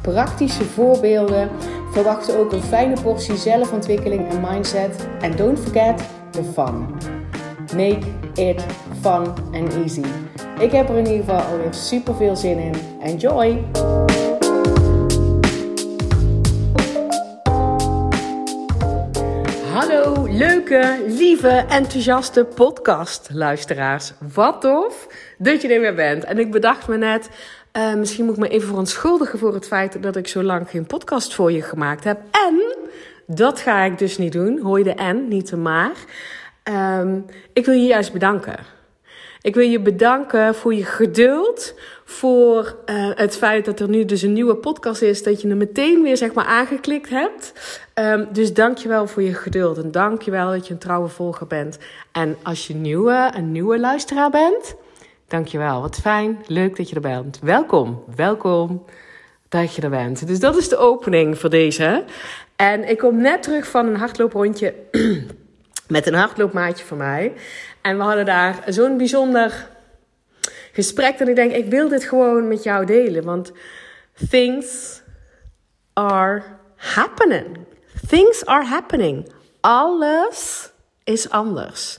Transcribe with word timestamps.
praktische 0.00 0.64
voorbeelden. 0.64 1.50
Verwacht 1.92 2.36
ook 2.36 2.52
een 2.52 2.62
fijne 2.62 3.00
portie 3.02 3.36
zelfontwikkeling 3.36 4.28
en 4.28 4.40
mindset. 4.40 5.08
En 5.20 5.36
don't 5.36 5.58
forget 5.58 6.02
the 6.30 6.42
fun. 6.42 6.86
Make 7.76 8.06
it 8.34 8.64
fun 9.00 9.26
and 9.52 9.74
easy. 9.74 10.04
Ik 10.58 10.72
heb 10.72 10.88
er 10.88 10.96
in 10.96 11.06
ieder 11.06 11.24
geval 11.24 11.40
alweer 11.40 11.74
super 11.74 12.14
veel 12.14 12.36
zin 12.36 12.58
in. 12.58 12.74
Enjoy! 13.02 13.64
Hallo, 19.72 20.26
leuke, 20.28 21.04
lieve, 21.06 21.64
enthousiaste 21.68 22.44
podcastluisteraars. 22.44 24.12
Wat 24.34 24.60
tof 24.60 25.06
dat 25.38 25.62
je 25.62 25.74
er 25.74 25.80
weer 25.80 25.94
bent. 25.94 26.24
En 26.24 26.38
ik 26.38 26.50
bedacht 26.50 26.88
me 26.88 26.96
net, 26.96 27.28
uh, 27.80 27.94
misschien 27.94 28.24
moet 28.24 28.34
ik 28.34 28.40
me 28.40 28.48
even 28.48 28.68
verontschuldigen 28.68 29.38
voor 29.38 29.54
het 29.54 29.66
feit 29.66 30.02
dat 30.02 30.16
ik 30.16 30.28
zo 30.28 30.42
lang 30.42 30.70
geen 30.70 30.86
podcast 30.86 31.34
voor 31.34 31.52
je 31.52 31.62
gemaakt 31.62 32.04
heb. 32.04 32.20
En 32.30 32.62
dat 33.26 33.60
ga 33.60 33.82
ik 33.82 33.98
dus 33.98 34.18
niet 34.18 34.32
doen. 34.32 34.58
Hoor 34.58 34.78
je 34.78 34.84
de 34.84 34.94
en, 34.94 35.28
niet 35.28 35.48
de 35.48 35.56
maar. 35.56 35.92
Um, 37.00 37.24
ik 37.52 37.64
wil 37.64 37.74
je 37.74 37.86
juist 37.86 38.12
bedanken. 38.12 38.56
Ik 39.42 39.54
wil 39.54 39.64
je 39.64 39.80
bedanken 39.80 40.54
voor 40.54 40.74
je 40.74 40.84
geduld, 40.84 41.74
voor 42.04 42.76
uh, 42.86 43.10
het 43.14 43.36
feit 43.36 43.64
dat 43.64 43.80
er 43.80 43.88
nu 43.88 44.04
dus 44.04 44.22
een 44.22 44.32
nieuwe 44.32 44.56
podcast 44.56 45.02
is, 45.02 45.22
dat 45.22 45.40
je 45.40 45.48
hem 45.48 45.56
meteen 45.56 46.02
weer 46.02 46.16
zeg 46.16 46.32
maar 46.32 46.44
aangeklikt 46.44 47.08
hebt. 47.08 47.52
Um, 47.94 48.28
dus 48.32 48.54
dankjewel 48.54 49.06
voor 49.06 49.22
je 49.22 49.34
geduld 49.34 49.78
en 49.78 49.90
dankjewel 49.90 50.50
dat 50.50 50.66
je 50.66 50.72
een 50.72 50.78
trouwe 50.78 51.08
volger 51.08 51.46
bent. 51.46 51.78
En 52.12 52.36
als 52.42 52.66
je 52.66 52.74
nieuwe, 52.74 53.30
een 53.36 53.52
nieuwe 53.52 53.78
luisteraar 53.78 54.30
bent, 54.30 54.74
dankjewel. 55.30 55.80
Wat 55.80 56.00
fijn, 56.00 56.44
leuk 56.46 56.76
dat 56.76 56.88
je 56.88 56.94
er 56.94 57.00
bent. 57.00 57.38
Welkom, 57.42 58.04
welkom 58.16 58.84
dat 59.48 59.74
je 59.74 59.82
er 59.82 59.90
bent. 59.90 60.26
Dus 60.26 60.40
dat 60.40 60.56
is 60.56 60.68
de 60.68 60.76
opening 60.76 61.38
voor 61.38 61.50
deze. 61.50 62.04
En 62.56 62.88
ik 62.88 62.98
kom 62.98 63.20
net 63.20 63.42
terug 63.42 63.66
van 63.66 63.86
een 63.86 63.96
hardlooprondje 63.96 64.74
met 65.88 66.06
een 66.06 66.14
hardloopmaatje 66.14 66.84
van 66.84 66.96
mij. 66.96 67.32
En 67.80 67.96
we 67.96 68.02
hadden 68.02 68.24
daar 68.24 68.62
zo'n 68.66 68.96
bijzonder 68.96 69.68
gesprek 70.72 71.18
dat 71.18 71.28
ik 71.28 71.36
denk, 71.36 71.52
ik 71.52 71.70
wil 71.70 71.88
dit 71.88 72.04
gewoon 72.04 72.48
met 72.48 72.62
jou 72.62 72.86
delen. 72.86 73.24
Want 73.24 73.52
things 74.30 75.00
are 75.92 76.42
happening. 76.76 77.58
Things 78.08 78.46
are 78.46 78.64
happening. 78.64 79.32
Alles 79.60 80.70
is 81.04 81.30
anders. 81.30 81.98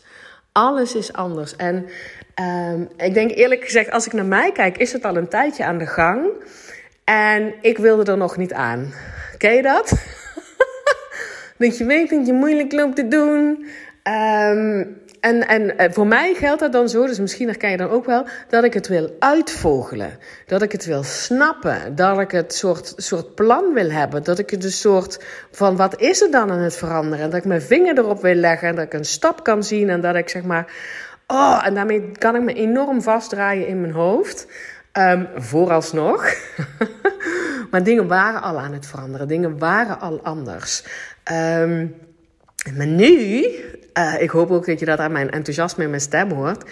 Alles 0.52 0.96
is 0.96 1.14
anders. 1.14 1.56
En 1.56 1.90
um, 2.42 2.89
ik 2.97 3.14
denk 3.14 3.31
eerlijk 3.31 3.64
gezegd, 3.64 3.92
als 3.92 4.06
ik 4.06 4.14
naar 4.14 4.25
mij 4.25 4.52
kijk, 4.52 4.78
is 4.78 4.94
het 4.94 5.06
al 5.06 5.16
een 5.17 5.28
tijdje 5.28 5.66
aan 5.66 5.78
de 5.78 5.86
gang. 5.86 6.30
En 7.03 7.53
ik 7.61 7.78
wilde 7.78 8.11
er 8.11 8.17
nog 8.17 8.38
niet 8.38 8.53
aan. 8.53 8.94
Ken 9.38 9.53
je 9.53 9.61
dat? 9.61 9.94
dat 11.58 11.78
je 11.78 11.86
weet 11.86 12.09
dat 12.09 12.25
je 12.25 12.34
moeilijk 12.34 12.72
loopt 12.72 12.95
te 12.95 13.08
doen. 13.08 13.66
Um, 14.03 15.02
en, 15.22 15.47
en 15.47 15.78
eh, 15.78 15.91
voor 15.91 16.07
mij 16.07 16.34
geldt 16.34 16.59
dat 16.59 16.72
dan 16.72 16.90
zo, 16.90 17.06
dus 17.06 17.19
misschien 17.19 17.47
herken 17.47 17.72
je 17.72 17.78
dan 17.78 17.90
ook 17.90 18.06
wel, 18.06 18.25
dat 18.50 18.63
ik 18.63 18.73
het 18.73 18.88
wil 18.88 19.16
uitvogelen. 19.19 20.18
Dat 20.46 20.62
ik 20.62 20.72
het 20.72 20.85
wil 20.85 21.03
snappen. 21.03 21.96
Dat 21.96 22.19
ik 22.19 22.31
het 22.31 22.53
soort, 22.53 22.94
soort 22.96 23.35
plan 23.35 23.73
wil 23.73 23.90
hebben. 23.90 24.23
Dat 24.23 24.40
ik 24.40 24.50
het 24.50 24.63
een 24.63 24.72
soort 24.72 25.23
van 25.52 25.75
wat 25.75 26.00
is 26.00 26.22
er 26.22 26.31
dan 26.31 26.52
aan 26.52 26.59
het 26.59 26.75
veranderen? 26.75 27.25
En 27.25 27.29
dat 27.29 27.40
ik 27.40 27.46
mijn 27.46 27.62
vinger 27.62 27.97
erop 27.97 28.22
wil 28.22 28.34
leggen. 28.34 28.68
En 28.68 28.75
dat 28.75 28.85
ik 28.85 28.94
een 28.94 29.06
stap 29.06 29.44
kan 29.44 29.63
zien. 29.63 29.90
En 29.90 30.02
dat 30.02 30.16
ik 30.16 30.29
zeg 30.29 30.44
maar. 30.44 30.73
Oh, 31.31 31.62
en 31.66 31.74
daarmee 31.74 32.12
kan 32.12 32.36
ik 32.36 32.42
me 32.42 32.53
enorm 32.53 33.02
vastdraaien 33.02 33.68
in 33.68 33.81
mijn 33.81 33.94
hoofd. 33.94 34.47
Um, 34.94 35.28
vooralsnog. 35.36 36.34
maar 37.72 37.84
dingen 37.84 38.08
waren 38.08 38.42
al 38.42 38.59
aan 38.59 38.74
het 38.74 38.86
veranderen. 38.86 39.28
Dingen 39.28 39.58
waren 39.58 40.00
al 40.00 40.22
anders. 40.24 40.84
Um, 41.31 41.96
maar 42.78 42.88
nu, 42.88 43.46
uh, 43.97 44.22
ik 44.22 44.30
hoop 44.30 44.52
ook 44.52 44.66
dat 44.66 44.80
je 44.80 44.86
dat 44.86 45.00
aan 45.00 45.12
mijn 45.12 45.30
enthousiasme 45.30 45.84
en 45.84 45.90
mijn 45.90 46.02
stem 46.02 46.31
hoort, 46.31 46.70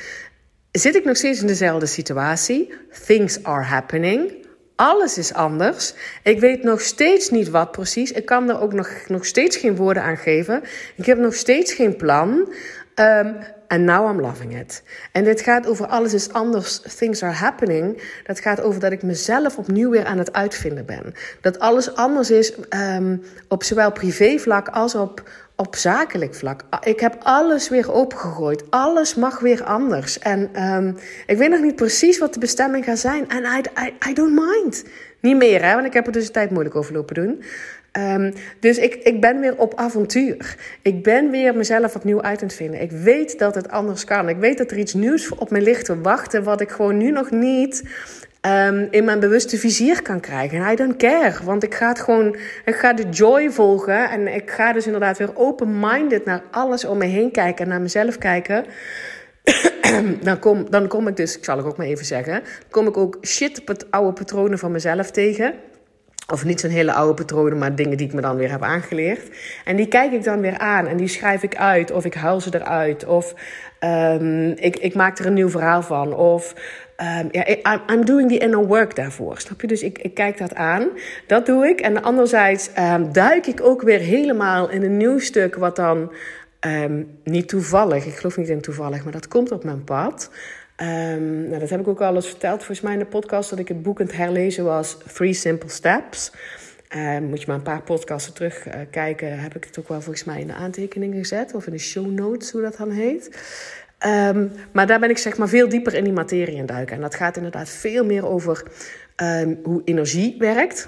zit 0.72 0.96
ik 0.96 1.06
nog 1.06 1.18
steeds 1.18 1.42
in 1.42 1.48
dezelfde 1.48 1.86
situatie. 1.86 2.74
Things 3.06 3.44
are 3.44 3.64
happening. 3.64 4.48
Alles 4.76 5.18
is 5.18 5.34
anders. 5.34 5.94
Ik 6.24 6.40
weet 6.40 6.64
nog 6.64 6.82
steeds 6.82 7.30
niet 7.30 7.50
wat 7.50 7.72
precies. 7.72 8.12
Ik 8.12 8.26
kan 8.26 8.50
er 8.50 8.62
ook 8.62 8.74
nog, 8.74 8.90
nog 9.08 9.26
steeds 9.26 9.58
geen 9.58 9.76
woorden 9.76 10.04
aan 10.04 10.18
geven. 10.18 10.64
Ik 10.96 11.06
heb 11.06 11.18
nog 11.18 11.34
steeds 11.34 11.74
geen 11.74 11.96
plan. 11.96 12.54
Um, 12.96 13.36
And 13.70 13.82
now 13.82 14.10
I'm 14.10 14.22
loving 14.22 14.60
it. 14.60 14.84
En 15.12 15.24
dit 15.24 15.42
gaat 15.42 15.68
over 15.68 15.86
alles 15.86 16.14
is 16.14 16.34
anders, 16.34 16.82
things 16.98 17.24
are 17.24 17.34
happening. 17.34 18.02
Dat 18.26 18.40
gaat 18.40 18.62
over 18.62 18.80
dat 18.80 18.92
ik 18.92 19.04
mezelf 19.04 19.58
opnieuw 19.58 19.90
weer 19.90 20.06
aan 20.06 20.18
het 20.18 20.34
uitvinden 20.34 20.86
ben. 20.86 21.14
Dat 21.42 21.60
alles 21.60 21.96
anders 21.96 22.32
is 22.32 22.54
um, 22.70 23.24
op 23.48 23.64
zowel 23.64 23.92
privévlak 23.92 24.68
als 24.68 24.96
op, 24.96 25.30
op 25.56 25.76
zakelijk 25.76 26.36
vlak. 26.36 26.62
Ik 26.84 27.00
heb 27.00 27.16
alles 27.24 27.70
weer 27.70 27.92
opgegooid. 27.92 28.64
Alles 28.70 29.16
mag 29.16 29.40
weer 29.40 29.64
anders. 29.64 30.20
En 30.20 30.64
um, 30.64 30.98
ik 31.26 31.38
weet 31.38 31.50
nog 31.50 31.62
niet 31.62 31.76
precies 31.76 32.18
wat 32.18 32.34
de 32.34 32.40
bestemming 32.40 32.86
gaat 32.86 33.00
zijn. 33.00 33.30
En 33.30 33.44
I, 33.44 33.62
I, 33.86 34.10
I 34.10 34.14
don't 34.14 34.36
mind. 34.36 34.84
Niet 35.22 35.38
meer, 35.38 35.64
hè, 35.66 35.74
want 35.74 35.86
ik 35.86 35.94
heb 35.94 36.06
er 36.06 36.12
dus 36.12 36.26
de 36.26 36.32
tijd 36.32 36.50
moeilijk 36.50 36.76
over 36.76 36.94
lopen 36.94 37.16
doen. 37.16 37.44
Um, 37.94 38.34
dus 38.60 38.78
ik, 38.78 38.96
ik 38.96 39.22
ben 39.22 39.40
weer 39.40 39.58
op 39.58 39.76
avontuur. 39.76 40.56
Ik 40.82 41.04
ben 41.04 41.32
weer 41.32 41.56
mezelf 41.56 41.96
opnieuw 41.96 42.22
uit 42.22 42.42
aan 42.42 42.48
het 42.48 42.56
vinden. 42.56 42.82
Ik 42.82 42.92
weet 42.92 43.40
dat 43.40 43.56
het 43.56 43.70
anders 43.70 44.04
kan. 44.04 44.30
Ik 44.30 44.38
weet 44.38 44.58
dat 44.58 44.72
er 44.72 44.78
iets 44.78 44.94
nieuws 44.94 45.30
op 45.30 45.50
me 45.50 45.62
ligt 45.62 45.86
te 45.86 46.02
wachten, 46.02 46.44
wat 46.44 46.62
ik 46.62 46.70
gewoon 46.70 46.98
nu 46.98 47.12
nog 47.12 47.32
niet 47.32 47.84
um, 48.42 48.88
in 48.92 49.04
mijn 49.04 49.20
bewuste 49.20 49.58
vizier 49.58 50.02
kan 50.02 50.20
krijgen. 50.20 50.64
En 50.64 50.72
I 50.72 50.76
don't 50.76 50.96
care, 50.96 51.44
want 51.44 51.64
ik 51.64 51.76
ga 51.76 51.88
het 51.88 52.00
gewoon, 52.00 52.36
ik 52.66 52.76
ga 52.76 52.94
de 52.94 53.10
joy 53.10 53.52
volgen. 53.52 54.10
En 54.10 54.28
ik 54.28 54.52
ga 54.52 54.74
dus 54.74 54.86
inderdaad 54.86 55.18
weer 55.18 55.38
open-minded 55.38 56.26
naar 56.26 56.42
alles 56.52 56.86
om 56.86 56.98
me 56.98 57.06
heen 57.06 57.32
kijken 57.32 57.64
en 57.64 57.70
naar 57.70 57.82
mezelf 57.82 58.18
kijken. 58.18 58.66
dan, 60.22 60.40
kom, 60.40 60.70
dan 60.70 60.88
kom 60.88 61.08
ik 61.08 61.16
dus, 61.16 61.38
ik 61.38 61.44
zal 61.44 61.58
het 61.58 61.66
ook 61.66 61.78
maar 61.78 61.88
even 61.88 62.06
zeggen, 62.06 62.44
kom 62.70 62.88
ik 62.88 62.98
ook 62.98 63.18
shit 63.22 63.64
oude 63.90 64.14
patronen 64.14 64.60
van 64.60 64.72
mezelf 64.72 65.12
tegen. 65.12 65.54
Of 66.32 66.46
niet 66.46 66.60
zo'n 66.60 66.70
hele 66.70 66.94
oude 66.94 67.14
patronen, 67.14 67.58
maar 67.58 67.76
dingen 67.76 67.98
die 67.98 68.08
ik 68.08 68.14
me 68.14 68.22
dan 68.22 68.36
weer 68.36 68.52
heb 68.52 68.64
aangeleerd. 68.64 69.22
En 69.66 69.76
die 69.76 69.88
kijk 69.88 70.12
ik 70.12 70.24
dan 70.24 70.42
weer 70.42 70.58
aan 70.58 70.88
en 70.88 70.98
die 70.98 71.08
schrijf 71.08 71.44
ik 71.44 71.56
uit. 71.56 71.92
Of 71.92 72.06
ik 72.06 72.14
huil 72.14 72.42
ze 72.42 72.50
eruit. 72.54 73.06
Of 73.06 73.34
um, 73.80 74.48
ik, 74.50 74.78
ik 74.78 74.96
maak 74.96 75.20
er 75.20 75.26
een 75.26 75.34
nieuw 75.34 75.50
verhaal 75.50 75.82
van. 75.82 76.14
Of 76.14 76.54
um, 77.22 77.28
ja, 77.32 77.82
I'm 77.92 78.06
doing 78.06 78.30
the 78.30 78.38
inner 78.38 78.66
work 78.66 78.96
daarvoor. 78.96 79.40
Snap 79.40 79.62
je? 79.62 79.68
Dus 79.68 79.84
ik, 79.84 80.00
ik 80.00 80.14
kijk 80.14 80.38
dat 80.38 80.56
aan. 80.56 80.88
Dat 81.28 81.46
doe 81.46 81.68
ik. 81.68 81.80
En 81.80 82.04
anderzijds 82.04 82.70
um, 82.80 83.14
duik 83.14 83.48
ik 83.48 83.62
ook 83.62 83.82
weer 83.82 84.00
helemaal 84.00 84.70
in 84.70 84.84
een 84.84 84.98
nieuw 84.98 85.20
stuk 85.20 85.56
wat 85.56 85.76
dan... 85.76 86.12
Um, 86.66 87.20
niet 87.24 87.48
toevallig, 87.48 88.06
ik 88.06 88.16
geloof 88.16 88.38
niet 88.38 88.50
in 88.50 88.62
toevallig, 88.62 89.04
maar 89.04 89.14
dat 89.14 89.28
komt 89.28 89.52
op 89.52 89.64
mijn 89.64 89.84
pad. 89.84 90.32
Um, 90.82 91.48
nou, 91.48 91.60
dat 91.60 91.70
heb 91.70 91.80
ik 91.80 91.88
ook 91.88 92.02
al 92.02 92.16
eens 92.16 92.28
verteld 92.28 92.58
volgens 92.58 92.82
mij 92.82 92.94
in 92.94 93.00
de 93.00 93.06
podcast, 93.06 93.50
dat 93.50 93.60
ik 93.60 93.68
het 93.68 93.82
boek 93.82 94.02
aan 94.02 94.10
herlezen 94.12 94.64
was, 94.64 94.98
Three 95.14 95.34
Simple 95.34 95.70
Steps. 95.70 96.32
Um, 96.96 97.24
moet 97.24 97.40
je 97.40 97.48
maar 97.48 97.56
een 97.56 97.62
paar 97.62 97.82
podcasten 97.82 98.34
terugkijken, 98.34 99.28
uh, 99.28 99.42
heb 99.42 99.56
ik 99.56 99.64
het 99.64 99.80
ook 99.80 99.88
wel 99.88 100.02
volgens 100.02 100.24
mij 100.24 100.40
in 100.40 100.48
de 100.48 100.54
aantekeningen 100.54 101.18
gezet, 101.18 101.54
of 101.54 101.66
in 101.66 101.72
de 101.72 101.78
show 101.78 102.06
notes, 102.06 102.52
hoe 102.52 102.62
dat 102.62 102.78
dan 102.78 102.92
heet. 102.92 103.40
Um, 104.06 104.52
maar 104.72 104.88
daar 104.88 105.00
ben 105.00 105.10
ik 105.10 105.18
zeg 105.18 105.38
maar 105.38 105.50
veel 105.50 105.70
dieper 105.70 105.94
in 105.94 106.04
die 106.04 106.14
materie 106.14 106.60
aan 106.60 106.66
duiken. 106.66 106.96
En 106.96 107.02
dat 107.02 107.16
gaat 107.16 107.38
inderdaad 107.38 107.70
veel 107.70 108.06
meer 108.06 108.28
over 108.28 108.64
hoe 109.64 109.82
energie 109.86 110.36
werkt. 110.38 110.88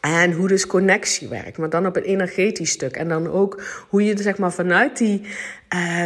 En 0.00 0.32
hoe 0.32 0.48
dus 0.48 0.66
connectie 0.66 1.28
werkt, 1.28 1.58
maar 1.58 1.70
dan 1.70 1.86
op 1.86 1.96
een 1.96 2.02
energetisch 2.02 2.70
stuk. 2.70 2.96
En 2.96 3.08
dan 3.08 3.30
ook 3.30 3.62
hoe 3.88 4.04
je 4.04 4.22
zeg 4.22 4.38
maar 4.38 4.52
vanuit 4.52 4.98
die 4.98 5.22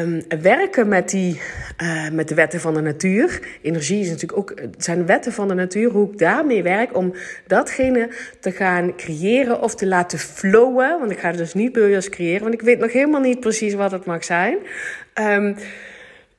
um, 0.02 0.22
werken 0.42 0.88
met, 0.88 1.10
die, 1.10 1.40
uh, 1.82 2.10
met 2.10 2.28
de 2.28 2.34
wetten 2.34 2.60
van 2.60 2.74
de 2.74 2.80
natuur. 2.80 3.40
Energie 3.62 4.00
is 4.00 4.08
natuurlijk 4.08 4.38
ook, 4.38 4.54
zijn 4.78 5.06
wetten 5.06 5.32
van 5.32 5.48
de 5.48 5.54
natuur, 5.54 5.90
hoe 5.90 6.12
ik 6.12 6.18
daarmee 6.18 6.62
werk 6.62 6.96
om 6.96 7.14
datgene 7.46 8.08
te 8.40 8.50
gaan 8.50 8.96
creëren 8.96 9.62
of 9.62 9.74
te 9.74 9.86
laten 9.86 10.18
flowen. 10.18 10.98
Want 10.98 11.10
ik 11.10 11.18
ga 11.18 11.32
dus 11.32 11.54
niet 11.54 11.72
burgers 11.72 12.08
creëren, 12.08 12.42
want 12.42 12.54
ik 12.54 12.62
weet 12.62 12.78
nog 12.78 12.92
helemaal 12.92 13.20
niet 13.20 13.40
precies 13.40 13.74
wat 13.74 13.90
het 13.90 14.04
mag 14.04 14.24
zijn. 14.24 14.58
Um, 15.14 15.56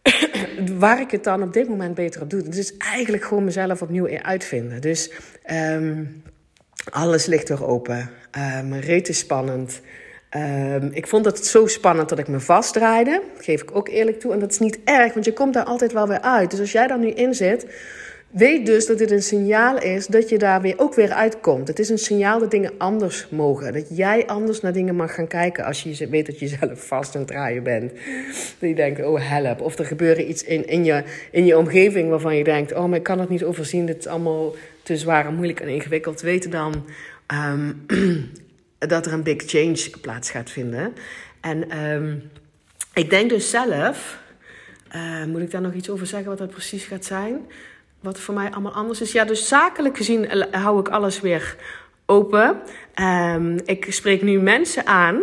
waar 0.80 1.01
ik 1.01 1.12
het 1.12 1.24
dan 1.24 1.44
op 1.44 1.54
dit 1.54 1.69
moment 1.69 1.95
beter 1.95 2.21
op 2.21 2.30
doe. 2.30 2.42
Dus 2.42 2.77
eigenlijk 2.77 3.24
gewoon 3.24 3.44
mezelf 3.44 3.81
opnieuw 3.81 4.19
uitvinden. 4.21 4.81
Dus 4.81 5.12
um, 5.51 6.24
alles 6.89 7.25
ligt 7.25 7.50
weer 7.50 7.66
open. 7.66 8.10
Uh, 8.38 8.62
mijn 8.62 8.81
reet 8.81 9.10
is 9.10 9.18
spannend. 9.18 9.81
Ehm, 10.30 10.89
ik 10.92 11.07
vond 11.07 11.25
het 11.25 11.45
zo 11.45 11.68
spannend 11.68 12.10
dat 12.10 12.19
ik 12.19 12.28
me 12.28 12.39
vastdraaide. 12.39 13.22
Dat 13.36 13.45
geef 13.45 13.62
ik 13.62 13.75
ook 13.75 13.88
eerlijk 13.88 14.19
toe. 14.19 14.33
En 14.33 14.39
dat 14.39 14.51
is 14.51 14.60
niet 14.60 14.80
erg, 14.83 15.13
want 15.13 15.25
je 15.25 15.33
komt 15.33 15.54
daar 15.54 15.63
altijd 15.63 15.94
wel 15.94 16.07
weer 16.07 16.22
uit. 16.22 16.51
Dus 16.51 16.60
als 16.60 16.72
jij 16.72 16.88
daar 16.88 17.00
nu 17.00 17.10
in 17.10 17.33
zit, 17.33 17.66
weet 18.30 18.66
dus 18.66 18.86
dat 18.86 18.98
dit 18.98 19.12
een 19.12 19.24
signaal 19.24 19.78
is 19.78 20.07
dat 20.07 20.30
je 20.30 20.38
daar 20.38 20.62
weer 20.62 20.74
ook 20.78 20.94
weer 20.94 21.12
uitkomt. 21.12 21.68
Het 21.68 21.80
is 21.80 21.89
een 21.89 21.98
signaal 21.98 22.39
dat 22.39 22.51
dingen 22.51 22.74
anders 22.78 23.28
mogen. 23.30 23.74
Dat 23.74 23.98
jij 23.98 24.25
anders 24.25 24.62
naar 24.62 24.74
dingen 24.74 24.95
mag 24.95 25.13
gaan 25.13 25.28
kijken 25.28 25.66
als 25.66 25.83
je 25.83 26.07
weet 26.07 26.25
dat 26.25 26.39
je 26.39 26.48
zelf 26.48 26.88
vast 26.88 27.16
aan 27.16 27.22
het 27.22 27.30
draaien 27.30 27.63
bent. 27.63 27.92
Dat 28.60 28.69
je 28.69 28.75
denkt, 28.75 29.06
oh 29.06 29.30
help. 29.30 29.62
Of 29.62 29.78
er 29.78 29.86
gebeurt 29.86 30.18
iets 30.18 30.44
in, 30.44 30.68
in, 30.68 30.83
je, 30.83 31.04
in 31.31 31.45
je 31.45 31.57
omgeving 31.57 32.10
waarvan 32.10 32.38
je 32.38 32.44
denkt, 32.44 32.74
oh 32.74 32.86
maar 32.86 32.98
ik 32.98 33.04
kan 33.04 33.19
het 33.19 33.30
niet 33.30 33.44
overzien. 33.44 33.86
Dit 33.86 33.98
is 33.98 34.07
allemaal 34.07 34.56
te 34.92 34.98
zwaar 34.98 35.26
en 35.26 35.36
moeilijk 35.36 35.60
en 35.60 35.68
ingewikkeld. 35.68 36.22
Weet 36.22 36.52
dan 36.52 36.86
ehm, 37.28 37.74
dat 38.94 39.06
er 39.06 39.14
een 39.14 39.24
big 39.24 39.44
change 39.46 39.90
plaats 40.02 40.32
gaat 40.32 40.50
vinden. 40.50 40.94
En 41.42 41.70
ehm, 41.70 42.16
ik 42.94 43.10
denk 43.10 43.30
dus 43.30 43.50
zelf, 43.50 44.20
uh, 44.96 45.26
moet 45.26 45.42
ik 45.42 45.52
daar 45.52 45.62
nog 45.62 45.74
iets 45.74 45.90
over 45.90 46.08
zeggen 46.08 46.30
wat 46.30 46.38
dat 46.38 46.50
precies 46.50 46.84
gaat 46.84 47.06
zijn? 47.06 47.46
Wat 48.00 48.20
voor 48.20 48.34
mij 48.34 48.52
allemaal 48.52 48.74
anders 48.74 49.02
is. 49.02 49.12
Ja, 49.12 49.26
dus 49.26 49.48
zakelijk 49.48 49.98
gezien 49.98 50.46
hou 50.52 50.80
ik 50.80 50.88
alles 50.88 51.22
weer 51.22 51.56
open. 52.12 52.56
Um, 53.36 53.58
ik 53.66 53.86
spreek 53.90 54.22
nu 54.22 54.40
mensen 54.40 54.86
aan 54.86 55.22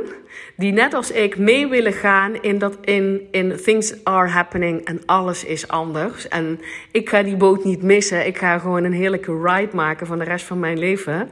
die 0.57 0.73
net 0.73 0.95
als 0.95 1.11
ik 1.11 1.39
mee 1.39 1.67
willen 1.67 1.93
gaan 1.93 2.43
in 2.43 2.59
dat 2.59 2.77
in, 2.85 3.29
in 3.31 3.57
things 3.65 4.05
are 4.05 4.29
happening 4.29 4.85
en 4.85 5.03
alles 5.07 5.45
is 5.45 5.69
anders. 5.69 6.29
En 6.29 6.61
ik 6.93 7.09
ga 7.09 7.23
die 7.23 7.37
boot 7.37 7.65
niet 7.65 7.83
missen. 7.83 8.27
Ik 8.27 8.39
ga 8.39 8.59
gewoon 8.59 8.85
een 8.85 8.93
heerlijke 8.93 9.41
ride 9.43 9.77
maken 9.77 10.07
van 10.07 10.19
de 10.19 10.25
rest 10.25 10.45
van 10.45 10.59
mijn 10.59 10.79
leven. 10.79 11.29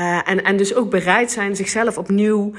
Uh, 0.00 0.28
en, 0.28 0.44
en 0.44 0.56
dus 0.56 0.74
ook 0.74 0.90
bereid 0.90 1.30
zijn 1.30 1.56
zichzelf 1.56 1.98
opnieuw 1.98 2.52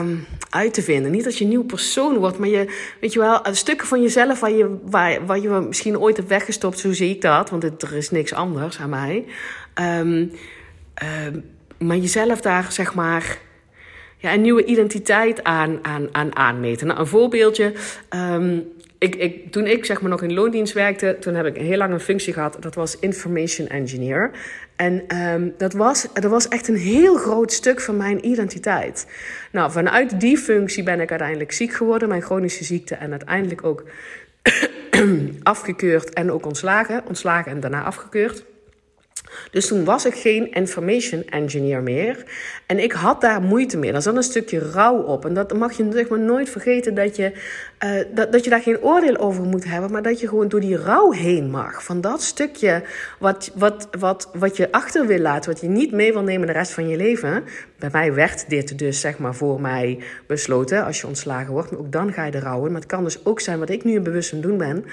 um, 0.00 0.26
uit 0.50 0.74
te 0.74 0.82
vinden. 0.82 1.10
Niet 1.10 1.24
dat 1.24 1.38
je 1.38 1.44
een 1.44 1.50
nieuw 1.50 1.64
persoon 1.64 2.16
wordt, 2.16 2.38
maar 2.38 2.48
je, 2.48 2.94
weet 3.00 3.12
je 3.12 3.18
wel, 3.18 3.40
stukken 3.50 3.86
van 3.86 4.02
jezelf 4.02 4.40
waar 4.40 4.52
je, 4.52 4.78
waar, 4.82 5.26
waar 5.26 5.38
je 5.40 5.48
misschien 5.48 5.98
ooit 5.98 6.16
hebt 6.16 6.28
weggestopt, 6.28 6.78
zo 6.78 6.92
zie 6.92 7.10
ik 7.10 7.20
dat, 7.20 7.50
want 7.50 7.82
er 7.82 7.96
is 7.96 8.10
niks 8.10 8.34
anders 8.34 8.78
aan 8.78 8.90
mij. 8.90 9.24
Um, 10.00 10.32
maar 11.78 11.96
jezelf 11.96 12.40
daar, 12.40 12.72
zeg 12.72 12.94
maar, 12.94 13.38
ja, 14.16 14.32
een 14.32 14.40
nieuwe 14.40 14.64
identiteit 14.64 15.44
aan, 15.44 15.78
aan, 15.82 16.08
aan 16.12 16.36
aanmeten. 16.36 16.86
Nou, 16.86 17.00
een 17.00 17.06
voorbeeldje. 17.06 17.72
Um, 18.10 18.74
ik, 18.98 19.14
ik, 19.14 19.52
toen 19.52 19.66
ik 19.66 19.84
zeg 19.84 20.00
maar 20.00 20.10
nog 20.10 20.22
in 20.22 20.32
loondienst 20.32 20.72
werkte, 20.72 21.16
toen 21.20 21.34
heb 21.34 21.46
ik 21.46 21.56
heel 21.56 21.76
lang 21.76 21.92
een 21.92 22.00
functie 22.00 22.32
gehad. 22.32 22.56
Dat 22.60 22.74
was 22.74 22.98
information 22.98 23.68
engineer. 23.68 24.30
En 24.76 25.16
um, 25.16 25.54
dat, 25.56 25.72
was, 25.72 26.06
dat 26.12 26.30
was 26.30 26.48
echt 26.48 26.68
een 26.68 26.76
heel 26.76 27.16
groot 27.16 27.52
stuk 27.52 27.80
van 27.80 27.96
mijn 27.96 28.26
identiteit. 28.26 29.06
Nou, 29.52 29.70
vanuit 29.70 30.20
die 30.20 30.38
functie 30.38 30.82
ben 30.82 31.00
ik 31.00 31.10
uiteindelijk 31.10 31.52
ziek 31.52 31.72
geworden, 31.72 32.08
mijn 32.08 32.22
chronische 32.22 32.64
ziekte. 32.64 32.94
En 32.94 33.10
uiteindelijk 33.10 33.64
ook 33.64 33.84
afgekeurd 35.42 36.12
en 36.12 36.32
ook 36.32 36.46
ontslagen. 36.46 37.02
Ontslagen 37.06 37.52
en 37.52 37.60
daarna 37.60 37.82
afgekeurd. 37.82 38.44
Dus 39.50 39.66
toen 39.66 39.84
was 39.84 40.04
ik 40.06 40.14
geen 40.14 40.52
information 40.52 41.24
engineer 41.24 41.82
meer. 41.82 42.24
En 42.66 42.78
ik 42.78 42.92
had 42.92 43.20
daar 43.20 43.42
moeite 43.42 43.76
mee. 43.76 43.92
Daar 43.92 44.02
zat 44.02 44.16
een 44.16 44.22
stukje 44.22 44.58
rouw 44.58 44.96
op. 44.96 45.24
En 45.24 45.34
dat 45.34 45.52
mag 45.52 45.76
je 45.76 45.88
zeg 45.92 46.08
maar, 46.08 46.18
nooit 46.18 46.50
vergeten 46.50 46.94
dat 46.94 47.16
je, 47.16 47.32
uh, 47.84 47.90
dat, 48.14 48.32
dat 48.32 48.44
je 48.44 48.50
daar 48.50 48.60
geen 48.60 48.82
oordeel 48.82 49.16
over 49.16 49.44
moet 49.44 49.64
hebben. 49.64 49.90
Maar 49.90 50.02
dat 50.02 50.20
je 50.20 50.28
gewoon 50.28 50.48
door 50.48 50.60
die 50.60 50.76
rouw 50.76 51.10
heen 51.10 51.50
mag. 51.50 51.84
Van 51.84 52.00
dat 52.00 52.22
stukje 52.22 52.82
wat, 53.18 53.50
wat, 53.54 53.88
wat, 53.98 54.30
wat 54.32 54.56
je 54.56 54.72
achter 54.72 55.06
wil 55.06 55.18
laten. 55.18 55.50
Wat 55.50 55.60
je 55.60 55.68
niet 55.68 55.92
mee 55.92 56.12
wil 56.12 56.22
nemen 56.22 56.46
de 56.46 56.52
rest 56.52 56.72
van 56.72 56.88
je 56.88 56.96
leven. 56.96 57.44
Bij 57.78 57.88
mij 57.92 58.12
werd 58.12 58.48
dit 58.48 58.78
dus 58.78 59.00
zeg 59.00 59.18
maar 59.18 59.34
voor 59.34 59.60
mij 59.60 59.98
besloten. 60.26 60.84
Als 60.84 61.00
je 61.00 61.06
ontslagen 61.06 61.52
wordt. 61.52 61.70
Maar 61.70 61.80
ook 61.80 61.92
dan 61.92 62.12
ga 62.12 62.24
je 62.24 62.32
er 62.32 62.42
rouwen. 62.42 62.72
Maar 62.72 62.80
het 62.80 62.90
kan 62.90 63.04
dus 63.04 63.24
ook 63.24 63.40
zijn 63.40 63.58
wat 63.58 63.70
ik 63.70 63.84
nu 63.84 64.00
bewust 64.00 64.32
aan 64.32 64.40
doen 64.40 64.58
ben. 64.58 64.84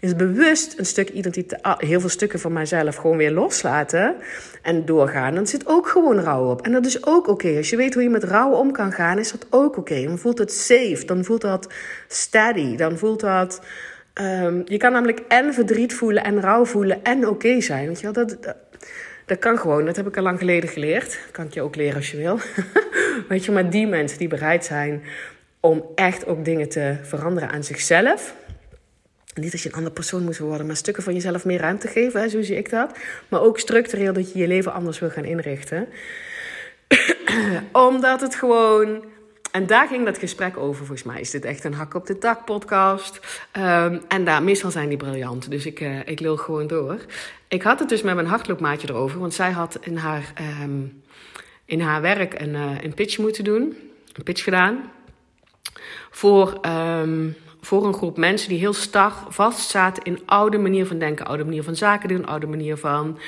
Is 0.00 0.16
bewust 0.16 0.78
een 0.78 0.86
stuk 0.86 1.08
identiteit. 1.08 1.62
Ah, 1.62 1.78
heel 1.78 2.00
veel 2.00 2.08
stukken 2.08 2.40
van 2.40 2.52
mijzelf 2.52 2.96
gewoon 2.96 3.16
weer 3.16 3.32
loslaten. 3.32 4.14
En 4.62 4.84
doorgaan. 4.84 5.34
Dan 5.34 5.46
zit 5.46 5.66
ook 5.66 5.88
gewoon 5.88 6.20
rouw 6.20 6.50
op. 6.50 6.62
En 6.62 6.72
dat 6.72 6.86
is 6.86 7.06
ook 7.06 7.28
oké. 7.28 7.56
Als 7.56 7.70
je 7.70 7.76
weet 7.76 7.94
hoe 7.94 8.02
je 8.02 8.10
met 8.10 8.24
rouw 8.24 8.50
om 8.50 8.72
kan 8.72 8.92
gaan, 8.92 9.18
is 9.18 9.32
dat 9.32 9.46
ook 9.50 9.76
oké. 9.76 10.02
Dan 10.02 10.18
voelt 10.18 10.38
het 10.38 10.52
safe. 10.52 11.02
Dan 11.06 11.24
voelt 11.24 11.40
dat 11.40 11.68
steady. 12.32 12.76
Dan 12.76 12.98
voelt 12.98 13.20
dat. 13.20 13.60
Um, 14.20 14.62
je 14.64 14.76
kan 14.76 14.92
namelijk 14.92 15.22
en 15.28 15.54
verdriet 15.54 15.94
voelen 15.94 16.24
en 16.24 16.40
rouw 16.40 16.64
voelen 16.64 17.04
en 17.04 17.28
oké 17.28 17.60
zijn. 17.60 17.86
Weet 17.86 18.00
je 18.00 18.12
wel? 18.12 18.26
Dat, 18.26 18.56
dat, 19.26 19.38
kan 19.38 19.58
gewoon. 19.58 19.84
Dat 19.84 19.96
heb 19.96 20.06
ik 20.06 20.16
al 20.16 20.22
lang 20.22 20.38
geleden 20.38 20.68
geleerd. 20.68 21.18
Kan 21.30 21.46
ik 21.46 21.54
je 21.54 21.62
ook 21.62 21.76
leren 21.76 21.96
als 21.96 22.10
je 22.10 22.16
wil. 22.16 22.38
weet 23.28 23.44
je, 23.44 23.52
maar 23.52 23.70
die 23.70 23.86
mensen 23.86 24.18
die 24.18 24.28
bereid 24.28 24.64
zijn 24.64 25.02
om 25.60 25.84
echt 25.94 26.26
ook 26.26 26.44
dingen 26.44 26.68
te 26.68 26.96
veranderen 27.02 27.50
aan 27.50 27.64
zichzelf. 27.64 28.34
Niet 29.34 29.52
dat 29.52 29.60
je 29.60 29.68
een 29.68 29.74
andere 29.74 29.94
persoon 29.94 30.24
moet 30.24 30.38
worden, 30.38 30.66
maar 30.66 30.76
stukken 30.76 31.02
van 31.02 31.14
jezelf 31.14 31.44
meer 31.44 31.60
ruimte 31.60 31.88
geven, 31.88 32.30
zo 32.30 32.42
zie 32.42 32.56
ik 32.56 32.70
dat. 32.70 32.98
Maar 33.28 33.40
ook 33.40 33.58
structureel 33.58 34.12
dat 34.12 34.32
je 34.32 34.38
je 34.38 34.46
leven 34.46 34.72
anders 34.72 34.98
wil 34.98 35.10
gaan 35.10 35.24
inrichten. 35.24 35.88
Omdat 37.72 38.20
het 38.20 38.34
gewoon. 38.34 39.11
En 39.52 39.66
daar 39.66 39.88
ging 39.88 40.04
dat 40.04 40.18
gesprek 40.18 40.56
over. 40.56 40.86
Volgens 40.86 41.02
mij 41.02 41.20
is 41.20 41.30
dit 41.30 41.44
echt 41.44 41.64
een 41.64 41.74
hak 41.74 41.94
op 41.94 42.06
de 42.06 42.18
dak 42.18 42.44
podcast. 42.44 43.20
Um, 43.56 44.00
en 44.08 44.24
daar, 44.24 44.42
meestal 44.42 44.70
zijn 44.70 44.88
die 44.88 44.98
briljant. 44.98 45.50
Dus 45.50 45.66
ik, 45.66 45.80
uh, 45.80 45.98
ik 46.04 46.20
lul 46.20 46.36
gewoon 46.36 46.66
door. 46.66 46.98
Ik 47.48 47.62
had 47.62 47.78
het 47.78 47.88
dus 47.88 48.02
met 48.02 48.14
mijn 48.14 48.26
hardloopmaatje 48.26 48.88
erover. 48.88 49.18
Want 49.18 49.34
zij 49.34 49.50
had 49.50 49.78
in 49.80 49.96
haar, 49.96 50.32
um, 50.62 51.02
in 51.64 51.80
haar 51.80 52.00
werk 52.00 52.40
een, 52.40 52.54
uh, 52.54 52.82
een 52.82 52.94
pitch 52.94 53.18
moeten 53.18 53.44
doen. 53.44 53.76
Een 54.12 54.22
pitch 54.22 54.44
gedaan. 54.44 54.92
Voor, 56.10 56.60
um, 56.66 57.36
voor 57.60 57.86
een 57.86 57.94
groep 57.94 58.16
mensen 58.16 58.48
die 58.48 58.58
heel 58.58 58.72
star 58.72 59.12
vast 59.28 59.70
zaten 59.70 60.02
in 60.02 60.20
oude 60.26 60.58
manier 60.58 60.86
van 60.86 60.98
denken. 60.98 61.26
Oude 61.26 61.44
manier 61.44 61.62
van 61.62 61.76
zaken 61.76 62.08
doen. 62.08 62.26
Oude 62.26 62.46
manier 62.46 62.76
van 62.76 63.18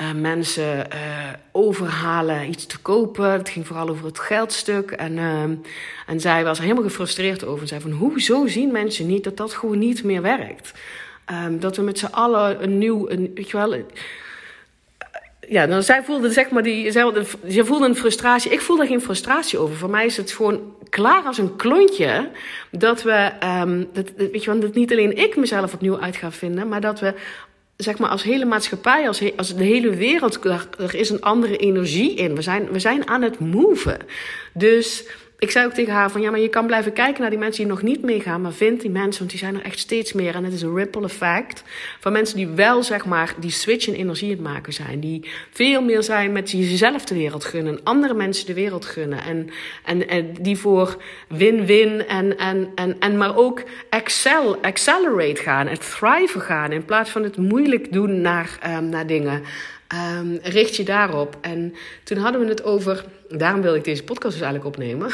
uh, 0.00 0.12
mensen 0.12 0.86
uh, 0.94 1.28
overhalen 1.52 2.48
iets 2.48 2.66
te 2.66 2.78
kopen. 2.78 3.32
Het 3.32 3.48
ging 3.48 3.66
vooral 3.66 3.88
over 3.88 4.04
het 4.04 4.18
geldstuk. 4.18 4.90
En, 4.90 5.12
uh, 5.12 5.42
en 6.06 6.20
zij 6.20 6.44
was 6.44 6.56
er 6.56 6.62
helemaal 6.62 6.84
gefrustreerd 6.84 7.44
over. 7.44 7.60
En 7.62 7.68
zei 7.68 7.80
van, 7.80 7.90
hoezo 7.90 8.46
zien 8.46 8.72
mensen 8.72 9.06
niet 9.06 9.24
dat 9.24 9.36
dat 9.36 9.52
gewoon 9.52 9.78
niet 9.78 10.04
meer 10.04 10.22
werkt? 10.22 10.72
Um, 11.46 11.60
dat 11.60 11.76
we 11.76 11.82
met 11.82 11.98
z'n 11.98 12.06
allen 12.06 12.62
een 12.62 12.78
nieuw, 12.78 13.08
een, 13.08 13.30
weet 13.34 13.50
je 13.50 13.56
wel... 13.56 13.84
Ja, 15.48 15.66
dan 15.66 15.82
zij 15.82 16.02
voelde 16.02 16.30
zeg 16.30 16.50
maar 16.50 16.62
die, 16.62 16.90
zij, 16.90 17.12
voelde 17.64 17.86
een 17.86 17.96
frustratie. 17.96 18.50
Ik 18.50 18.60
voelde 18.60 18.86
geen 18.86 19.00
frustratie 19.00 19.58
over. 19.58 19.76
Voor 19.76 19.90
mij 19.90 20.06
is 20.06 20.16
het 20.16 20.32
gewoon 20.32 20.74
klaar 20.88 21.22
als 21.22 21.38
een 21.38 21.56
klontje 21.56 22.30
dat 22.70 23.02
we, 23.02 23.32
um, 23.62 23.88
dat, 23.92 24.10
weet 24.16 24.44
je 24.44 24.50
wel, 24.50 24.60
dat 24.60 24.74
niet 24.74 24.90
alleen 24.90 25.16
ik 25.16 25.36
mezelf 25.36 25.74
opnieuw 25.74 26.00
uit 26.00 26.16
ga 26.16 26.32
vinden, 26.32 26.68
maar 26.68 26.80
dat 26.80 27.00
we 27.00 27.14
zeg 27.82 27.98
maar, 27.98 28.10
als 28.10 28.22
hele 28.22 28.44
maatschappij, 28.44 29.06
als, 29.06 29.22
als 29.36 29.54
de 29.54 29.64
hele 29.64 29.90
wereld, 29.90 30.44
er, 30.44 30.68
er, 30.78 30.94
is 30.94 31.10
een 31.10 31.20
andere 31.20 31.56
energie 31.56 32.14
in. 32.14 32.34
We 32.34 32.42
zijn, 32.42 32.70
we 32.70 32.78
zijn 32.78 33.08
aan 33.08 33.22
het 33.22 33.38
moven. 33.38 33.98
Dus 34.52 35.04
ik 35.40 35.50
zei 35.50 35.66
ook 35.66 35.72
tegen 35.72 35.92
haar 35.92 36.10
van 36.10 36.20
ja, 36.20 36.30
maar 36.30 36.40
je 36.40 36.48
kan 36.48 36.66
blijven 36.66 36.92
kijken 36.92 37.20
naar 37.20 37.30
die 37.30 37.38
mensen 37.38 37.62
die 37.62 37.72
nog 37.72 37.82
niet 37.82 38.02
meegaan, 38.02 38.40
maar 38.40 38.52
vind 38.52 38.80
die 38.80 38.90
mensen, 38.90 39.18
want 39.18 39.30
die 39.30 39.38
zijn 39.38 39.54
er 39.54 39.62
echt 39.62 39.78
steeds 39.78 40.12
meer. 40.12 40.34
En 40.34 40.44
het 40.44 40.52
is 40.52 40.62
een 40.62 40.74
ripple 40.74 41.04
effect 41.04 41.62
van 42.00 42.12
mensen 42.12 42.36
die 42.36 42.46
wel 42.46 42.82
zeg 42.82 43.04
maar 43.04 43.34
die 43.38 43.50
switch 43.50 43.86
in 43.86 43.94
energie 43.94 44.30
het 44.30 44.40
maken 44.40 44.72
zijn, 44.72 45.00
die 45.00 45.30
veel 45.50 45.82
meer 45.82 46.02
zijn 46.02 46.32
met 46.32 46.50
jezelf 46.50 47.04
de 47.04 47.14
wereld 47.14 47.44
gunnen, 47.44 47.80
andere 47.84 48.14
mensen 48.14 48.46
de 48.46 48.54
wereld 48.54 48.84
gunnen 48.84 49.22
en, 49.24 49.50
en, 49.84 50.08
en 50.08 50.32
die 50.40 50.56
voor 50.56 51.02
win-win 51.28 52.06
en, 52.06 52.38
en, 52.38 52.68
en, 52.74 52.96
en 52.98 53.16
maar 53.16 53.36
ook 53.36 53.62
excel, 53.90 54.56
accelerate 54.62 55.42
gaan, 55.42 55.66
het 55.66 55.96
thriven 55.98 56.40
gaan 56.40 56.72
in 56.72 56.84
plaats 56.84 57.10
van 57.10 57.22
het 57.22 57.36
moeilijk 57.36 57.92
doen 57.92 58.20
naar, 58.20 58.58
um, 58.78 58.88
naar 58.88 59.06
dingen. 59.06 59.42
Um, 59.94 60.38
richt 60.42 60.76
je 60.76 60.84
daarop. 60.84 61.36
En 61.40 61.74
toen 62.04 62.18
hadden 62.18 62.40
we 62.40 62.46
het 62.46 62.64
over, 62.64 63.04
daarom 63.28 63.62
wilde 63.62 63.78
ik 63.78 63.84
deze 63.84 64.04
podcast 64.04 64.38
dus 64.38 64.42
eigenlijk 64.42 64.76
opnemen. 64.76 65.10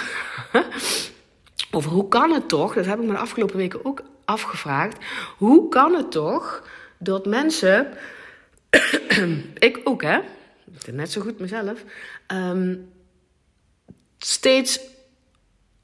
over 1.76 1.90
hoe 1.90 2.08
kan 2.08 2.32
het 2.32 2.48
toch, 2.48 2.74
dat 2.74 2.86
heb 2.86 2.98
ik 2.98 3.04
me 3.04 3.12
de 3.12 3.18
afgelopen 3.18 3.56
weken 3.56 3.84
ook 3.84 4.02
afgevraagd. 4.24 4.96
Hoe 5.36 5.68
kan 5.68 5.94
het 5.94 6.10
toch 6.10 6.68
dat 6.98 7.26
mensen, 7.26 7.92
ik 9.58 9.80
ook 9.84 10.02
hè, 10.02 10.18
net 10.92 11.12
zo 11.12 11.20
goed 11.20 11.38
mezelf, 11.38 11.84
um, 12.32 12.92
steeds 14.18 14.80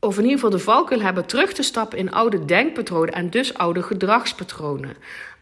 of 0.01 0.17
in 0.17 0.23
ieder 0.23 0.39
geval 0.39 0.51
de 0.51 0.59
valkuil 0.59 1.01
hebben 1.01 1.27
terug 1.27 1.53
te 1.53 1.63
stappen 1.63 1.99
in 1.99 2.13
oude 2.13 2.45
denkpatronen 2.45 3.15
en 3.15 3.31
dus 3.31 3.55
oude 3.55 3.83
gedragspatronen. 3.83 4.97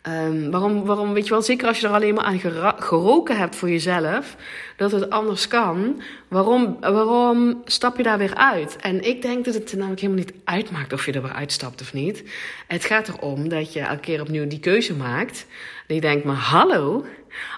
Um, 0.08 0.50
waarom, 0.50 0.84
waarom, 0.84 1.12
weet 1.12 1.24
je 1.24 1.30
wel, 1.30 1.42
zeker 1.42 1.68
als 1.68 1.80
je 1.80 1.86
er 1.86 1.92
alleen 1.92 2.14
maar 2.14 2.24
aan 2.24 2.40
geroken 2.78 3.36
hebt 3.36 3.56
voor 3.56 3.70
jezelf, 3.70 4.36
dat 4.76 4.92
het 4.92 5.10
anders 5.10 5.48
kan, 5.48 6.02
waarom, 6.28 6.76
waarom 6.80 7.62
stap 7.64 7.96
je 7.96 8.02
daar 8.02 8.18
weer 8.18 8.34
uit? 8.34 8.76
En 8.76 9.04
ik 9.04 9.22
denk 9.22 9.44
dat 9.44 9.54
het 9.54 9.72
namelijk 9.72 10.00
helemaal 10.00 10.24
niet 10.24 10.34
uitmaakt 10.44 10.92
of 10.92 11.06
je 11.06 11.12
er 11.12 11.22
weer 11.22 11.32
uitstapt 11.32 11.80
of 11.80 11.92
niet. 11.92 12.24
Het 12.66 12.84
gaat 12.84 13.08
erom 13.08 13.48
dat 13.48 13.72
je 13.72 13.80
elke 13.80 14.00
keer 14.00 14.20
opnieuw 14.20 14.46
die 14.46 14.60
keuze 14.60 14.94
maakt 14.94 15.46
En 15.86 15.94
ik 15.94 16.00
denk, 16.00 16.24
maar 16.24 16.36
hallo, 16.36 17.04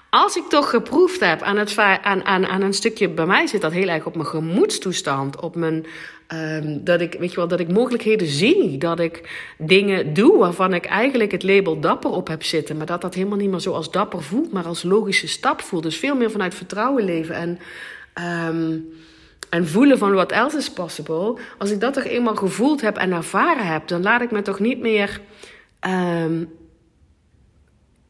als 0.09 0.35
ik 0.35 0.43
toch 0.49 0.69
geproefd 0.69 1.19
heb 1.19 1.41
aan, 1.41 1.57
het, 1.57 1.77
aan, 1.77 2.25
aan, 2.25 2.45
aan 2.45 2.61
een 2.61 2.73
stukje, 2.73 3.09
bij 3.09 3.25
mij 3.25 3.47
zit 3.47 3.61
dat 3.61 3.71
heel 3.71 3.87
erg 3.87 4.05
op 4.05 4.15
mijn 4.15 4.27
gemoedstoestand, 4.27 5.39
op 5.39 5.55
mijn, 5.55 5.85
um, 6.27 6.83
dat 6.83 7.01
ik, 7.01 7.15
weet 7.19 7.29
je 7.29 7.35
wel, 7.35 7.47
dat 7.47 7.59
ik 7.59 7.71
mogelijkheden 7.71 8.27
zie, 8.27 8.77
dat 8.77 8.99
ik 8.99 9.29
dingen 9.57 10.13
doe 10.13 10.37
waarvan 10.37 10.73
ik 10.73 10.85
eigenlijk 10.85 11.31
het 11.31 11.43
label 11.43 11.79
dapper 11.79 12.11
op 12.11 12.27
heb 12.27 12.43
zitten, 12.43 12.77
maar 12.77 12.85
dat 12.85 13.01
dat 13.01 13.13
helemaal 13.13 13.37
niet 13.37 13.49
meer 13.49 13.59
zo 13.59 13.73
als 13.73 13.91
dapper 13.91 14.23
voelt, 14.23 14.51
maar 14.51 14.65
als 14.65 14.83
logische 14.83 15.27
stap 15.27 15.61
voelt. 15.61 15.83
Dus 15.83 15.97
veel 15.97 16.15
meer 16.15 16.31
vanuit 16.31 16.55
vertrouwen 16.55 17.05
leven 17.05 17.35
en, 17.35 17.59
um, 18.47 18.93
en 19.49 19.67
voelen 19.67 19.97
van 19.97 20.13
what 20.13 20.31
else 20.31 20.57
is 20.57 20.71
possible. 20.71 21.37
Als 21.57 21.71
ik 21.71 21.79
dat 21.79 21.93
toch 21.93 22.03
eenmaal 22.05 22.35
gevoeld 22.35 22.81
heb 22.81 22.97
en 22.97 23.11
ervaren 23.11 23.65
heb, 23.65 23.87
dan 23.87 24.01
laat 24.01 24.21
ik 24.21 24.31
me 24.31 24.41
toch 24.41 24.59
niet 24.59 24.79
meer 24.79 25.21
um, 25.87 26.49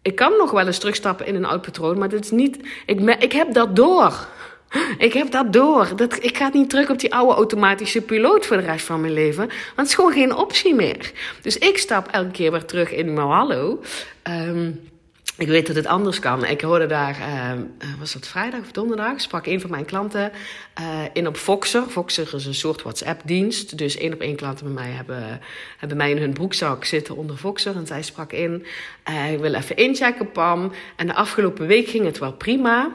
ik 0.03 0.15
kan 0.15 0.37
nog 0.37 0.51
wel 0.51 0.65
eens 0.65 0.77
terugstappen 0.77 1.25
in 1.25 1.35
een 1.35 1.45
oud 1.45 1.61
patroon, 1.61 1.97
maar 1.97 2.09
dat 2.09 2.23
is 2.23 2.31
niet. 2.31 2.59
Ik, 2.85 2.99
ik 2.99 3.31
heb 3.31 3.53
dat 3.53 3.75
door. 3.75 4.27
Ik 4.97 5.13
heb 5.13 5.31
dat 5.31 5.53
door. 5.53 5.95
Dat, 5.95 6.23
ik 6.23 6.37
ga 6.37 6.49
niet 6.53 6.69
terug 6.69 6.89
op 6.89 6.99
die 6.99 7.13
oude 7.13 7.33
automatische 7.33 8.01
piloot 8.01 8.45
voor 8.45 8.57
de 8.57 8.63
rest 8.63 8.85
van 8.85 9.01
mijn 9.01 9.13
leven. 9.13 9.45
Want 9.47 9.75
het 9.75 9.87
is 9.87 9.95
gewoon 9.95 10.13
geen 10.13 10.35
optie 10.35 10.75
meer. 10.75 11.11
Dus 11.41 11.57
ik 11.57 11.77
stap 11.77 12.07
elke 12.07 12.31
keer 12.31 12.51
weer 12.51 12.65
terug 12.65 12.91
in 12.91 13.17
hallo. 13.17 13.81
Um, 14.23 14.91
ik 15.37 15.47
weet 15.47 15.67
dat 15.67 15.75
het 15.75 15.85
anders 15.85 16.19
kan. 16.19 16.45
Ik 16.45 16.61
hoorde 16.61 16.85
daar, 16.85 17.17
uh, 17.19 17.51
was 17.99 18.13
dat 18.13 18.27
vrijdag 18.27 18.59
of 18.59 18.71
donderdag, 18.71 19.21
sprak 19.21 19.45
een 19.45 19.61
van 19.61 19.69
mijn 19.69 19.85
klanten 19.85 20.31
uh, 20.79 20.85
in 21.13 21.27
op 21.27 21.37
Voxer. 21.37 21.83
Voxer 21.89 22.33
is 22.33 22.45
een 22.45 22.53
soort 22.53 22.81
WhatsApp-dienst. 22.81 23.77
Dus 23.77 23.97
één 23.97 24.13
op 24.13 24.19
één 24.19 24.35
klanten 24.35 24.65
bij 24.65 24.73
mij 24.83 24.91
hebben, 24.91 25.41
hebben 25.77 25.97
mij 25.97 26.11
in 26.11 26.17
hun 26.17 26.33
broekzak 26.33 26.85
zitten 26.85 27.15
onder 27.15 27.37
Voxer. 27.37 27.75
En 27.75 27.87
zij 27.87 28.01
sprak 28.01 28.31
in, 28.31 28.65
uh, 29.09 29.31
ik 29.31 29.39
wil 29.39 29.53
even 29.53 29.75
inchecken, 29.75 30.31
Pam. 30.31 30.71
En 30.95 31.07
de 31.07 31.13
afgelopen 31.13 31.67
week 31.67 31.87
ging 31.87 32.05
het 32.05 32.19
wel 32.19 32.33
prima. 32.33 32.91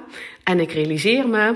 En 0.49 0.61
ik 0.61 0.73
realiseer 0.73 1.29
me, 1.29 1.55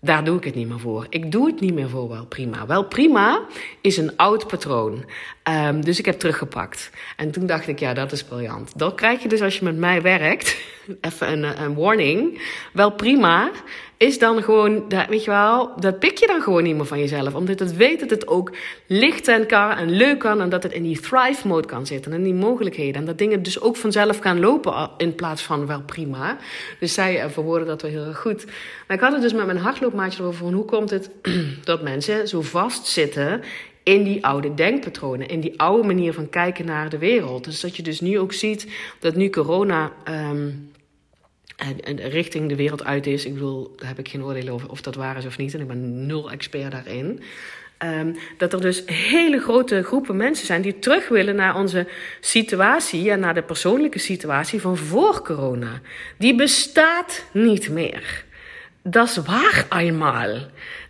daar 0.00 0.24
doe 0.24 0.36
ik 0.36 0.44
het 0.44 0.54
niet 0.54 0.68
meer 0.68 0.80
voor. 0.80 1.06
Ik 1.08 1.32
doe 1.32 1.46
het 1.46 1.60
niet 1.60 1.74
meer 1.74 1.88
voor 1.88 2.08
wel 2.08 2.26
prima. 2.26 2.66
Wel 2.66 2.84
prima 2.84 3.46
is 3.80 3.96
een 3.96 4.16
oud 4.16 4.46
patroon. 4.46 5.04
Um, 5.48 5.84
dus 5.84 5.98
ik 5.98 6.04
heb 6.04 6.18
teruggepakt. 6.18 6.90
En 7.16 7.30
toen 7.30 7.46
dacht 7.46 7.68
ik, 7.68 7.78
ja, 7.78 7.94
dat 7.94 8.12
is 8.12 8.24
briljant. 8.24 8.78
Dat 8.78 8.94
krijg 8.94 9.22
je 9.22 9.28
dus 9.28 9.40
als 9.40 9.58
je 9.58 9.64
met 9.64 9.76
mij 9.76 10.02
werkt. 10.02 10.56
Even 11.00 11.32
een, 11.32 11.62
een 11.62 11.74
warning. 11.74 12.42
Wel 12.72 12.90
prima 12.90 13.50
is 13.96 14.18
dan 14.18 14.42
gewoon, 14.42 14.88
dat, 14.88 15.06
weet 15.08 15.24
je 15.24 15.30
wel, 15.30 15.80
dat 15.80 15.98
pik 15.98 16.18
je 16.18 16.26
dan 16.26 16.42
gewoon 16.42 16.62
niet 16.62 16.76
meer 16.76 16.86
van 16.86 16.98
jezelf. 16.98 17.34
Omdat 17.34 17.58
het 17.58 17.76
weet 17.76 18.00
dat 18.00 18.10
het 18.10 18.28
ook 18.28 18.52
licht 18.86 19.28
en 19.28 19.46
kan 19.46 19.70
en 19.70 19.90
leuk 19.90 20.18
kan. 20.18 20.40
En 20.40 20.48
dat 20.48 20.62
het 20.62 20.72
in 20.72 20.82
die 20.82 21.00
thrive 21.00 21.48
mode 21.48 21.66
kan 21.66 21.86
zitten. 21.86 22.12
En 22.12 22.22
die 22.22 22.34
mogelijkheden. 22.34 22.94
En 22.94 23.06
dat 23.06 23.18
dingen 23.18 23.42
dus 23.42 23.60
ook 23.60 23.76
vanzelf 23.76 24.18
gaan 24.18 24.40
lopen 24.40 24.90
in 24.96 25.14
plaats 25.14 25.42
van 25.42 25.66
wel 25.66 25.82
prima. 25.82 26.36
Dus 26.80 26.94
zij 26.94 27.20
eh, 27.20 27.30
verwoorden 27.30 27.66
dat 27.66 27.82
wel 27.82 27.90
heel 27.90 28.06
erg 28.06 28.18
goed. 28.18 28.44
Maar 28.86 28.96
ik 28.96 29.02
had 29.02 29.12
het 29.12 29.22
dus 29.22 29.32
met 29.32 29.46
mijn 29.46 29.58
hardloopmaatje 29.58 30.20
erover 30.20 30.38
van 30.38 30.54
hoe 30.54 30.64
komt 30.64 30.90
het 30.90 31.10
dat 31.64 31.82
mensen 31.82 32.28
zo 32.28 32.42
vastzitten 32.42 33.42
in 33.86 34.04
die 34.04 34.26
oude 34.26 34.54
denkpatronen, 34.54 35.28
in 35.28 35.40
die 35.40 35.60
oude 35.60 35.86
manier 35.86 36.12
van 36.12 36.28
kijken 36.28 36.64
naar 36.64 36.88
de 36.88 36.98
wereld. 36.98 37.44
Dus 37.44 37.60
dat 37.60 37.76
je 37.76 37.82
dus 37.82 38.00
nu 38.00 38.18
ook 38.18 38.32
ziet 38.32 38.66
dat 39.00 39.14
nu 39.14 39.30
corona 39.30 39.92
um, 40.08 40.72
richting 41.96 42.48
de 42.48 42.56
wereld 42.56 42.84
uit 42.84 43.06
is. 43.06 43.24
Ik 43.24 43.32
bedoel, 43.32 43.72
daar 43.76 43.88
heb 43.88 43.98
ik 43.98 44.08
geen 44.08 44.24
oordeel 44.24 44.48
over 44.48 44.70
of 44.70 44.80
dat 44.80 44.94
waar 44.94 45.16
is 45.16 45.26
of 45.26 45.38
niet. 45.38 45.54
En 45.54 45.60
ik 45.60 45.66
ben 45.66 46.06
nul 46.06 46.30
expert 46.30 46.70
daarin. 46.70 47.20
Um, 47.84 48.16
dat 48.38 48.52
er 48.52 48.60
dus 48.60 48.82
hele 48.86 49.40
grote 49.40 49.82
groepen 49.82 50.16
mensen 50.16 50.46
zijn 50.46 50.62
die 50.62 50.78
terug 50.78 51.08
willen 51.08 51.36
naar 51.36 51.56
onze 51.56 51.86
situatie 52.20 53.10
en 53.10 53.20
naar 53.20 53.34
de 53.34 53.42
persoonlijke 53.42 53.98
situatie 53.98 54.60
van 54.60 54.76
voor 54.76 55.22
corona. 55.22 55.80
Die 56.18 56.34
bestaat 56.34 57.24
niet 57.32 57.68
meer. 57.68 58.24
Dat 58.88 59.08
is 59.08 59.16
waar 59.16 59.66
eenmaal. 59.70 60.28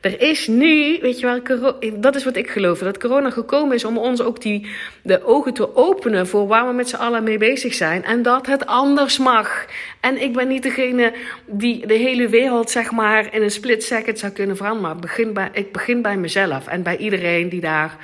Er 0.01 0.21
is 0.21 0.47
nu, 0.47 0.99
weet 1.01 1.21
je 1.21 1.43
wel, 1.51 1.75
dat 2.01 2.15
is 2.15 2.25
wat 2.25 2.37
ik 2.37 2.51
geloof, 2.51 2.79
dat 2.79 2.99
corona 2.99 3.31
gekomen 3.31 3.75
is 3.75 3.85
om 3.85 3.99
ons 3.99 4.21
ook 4.21 4.41
die, 4.41 4.67
de 5.03 5.25
ogen 5.25 5.55
te 5.55 5.77
openen 5.77 6.27
voor 6.27 6.47
waar 6.47 6.67
we 6.67 6.73
met 6.73 6.89
z'n 6.89 6.97
allen 6.97 7.23
mee 7.23 7.39
bezig 7.39 7.75
zijn. 7.75 8.05
En 8.05 8.23
dat 8.23 8.47
het 8.47 8.67
anders 8.67 9.19
mag. 9.19 9.67
En 10.01 10.23
ik 10.23 10.33
ben 10.33 10.49
niet 10.49 10.63
degene 10.63 11.13
die 11.47 11.87
de 11.87 11.95
hele 11.95 12.29
wereld, 12.29 12.71
zeg 12.71 12.91
maar, 12.91 13.35
in 13.35 13.43
een 13.43 13.51
split 13.51 13.85
second 13.85 14.19
zou 14.19 14.33
kunnen 14.33 14.57
veranderen. 14.57 14.89
Maar 14.91 15.01
begin 15.01 15.33
bij, 15.33 15.49
ik 15.53 15.73
begin 15.73 16.03
bij 16.03 16.17
mezelf 16.17 16.67
en 16.67 16.83
bij 16.83 16.97
iedereen 16.97 17.49
die 17.49 17.61
daar, 17.61 17.97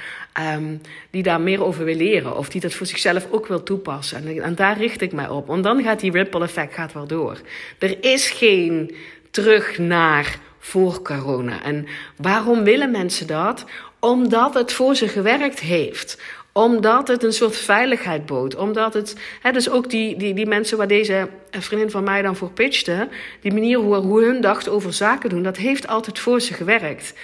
um, 0.57 0.81
die 1.11 1.23
daar 1.23 1.41
meer 1.41 1.65
over 1.65 1.85
wil 1.85 1.97
leren. 1.97 2.37
Of 2.37 2.49
die 2.49 2.61
dat 2.61 2.75
voor 2.75 2.87
zichzelf 2.87 3.27
ook 3.31 3.47
wil 3.47 3.63
toepassen. 3.63 4.27
En, 4.27 4.43
en 4.43 4.55
daar 4.55 4.79
richt 4.79 5.01
ik 5.01 5.13
mij 5.13 5.29
op. 5.29 5.47
Want 5.47 5.65
dan 5.65 5.83
gaat 5.83 6.01
die 6.01 6.13
ripple 6.13 6.43
effect 6.43 6.75
gaat 6.75 6.93
wel 6.93 7.07
door. 7.07 7.41
Er 7.79 7.97
is 8.01 8.31
geen 8.31 8.95
terug 9.33 9.79
naar 9.79 10.39
voor 10.59 11.03
corona. 11.03 11.63
En 11.63 11.87
waarom 12.17 12.65
willen 12.65 12.91
mensen 12.91 13.27
dat? 13.27 13.65
Omdat 13.99 14.55
het 14.55 14.73
voor 14.73 14.95
ze 14.95 15.09
gewerkt 15.09 15.61
heeft 15.61 16.19
omdat 16.53 17.09
het 17.09 17.23
een 17.23 17.33
soort 17.33 17.57
veiligheid 17.57 18.27
bood. 18.27 18.57
Omdat 18.57 18.95
het, 18.95 19.17
hè, 19.41 19.53
dus 19.53 19.71
ook 19.71 19.91
die, 19.91 20.17
die, 20.17 20.35
die 20.35 20.47
mensen 20.47 20.79
waar 20.79 20.89
deze 20.89 21.29
vriendin 21.51 21.91
van 21.91 22.05
mij 22.05 22.23
dan 22.23 22.37
voor 22.37 22.51
pitchte, 22.51 23.09
die 23.41 23.53
manier 23.53 23.79
hoe, 23.79 23.95
hoe 23.95 24.25
hun 24.25 24.41
dachten 24.41 24.73
over 24.73 24.93
zaken 24.93 25.31
doen, 25.31 25.43
dat 25.43 25.57
heeft 25.57 25.87
altijd 25.87 26.19
voor 26.19 26.41
ze 26.41 26.55
gewerkt. 26.55 27.15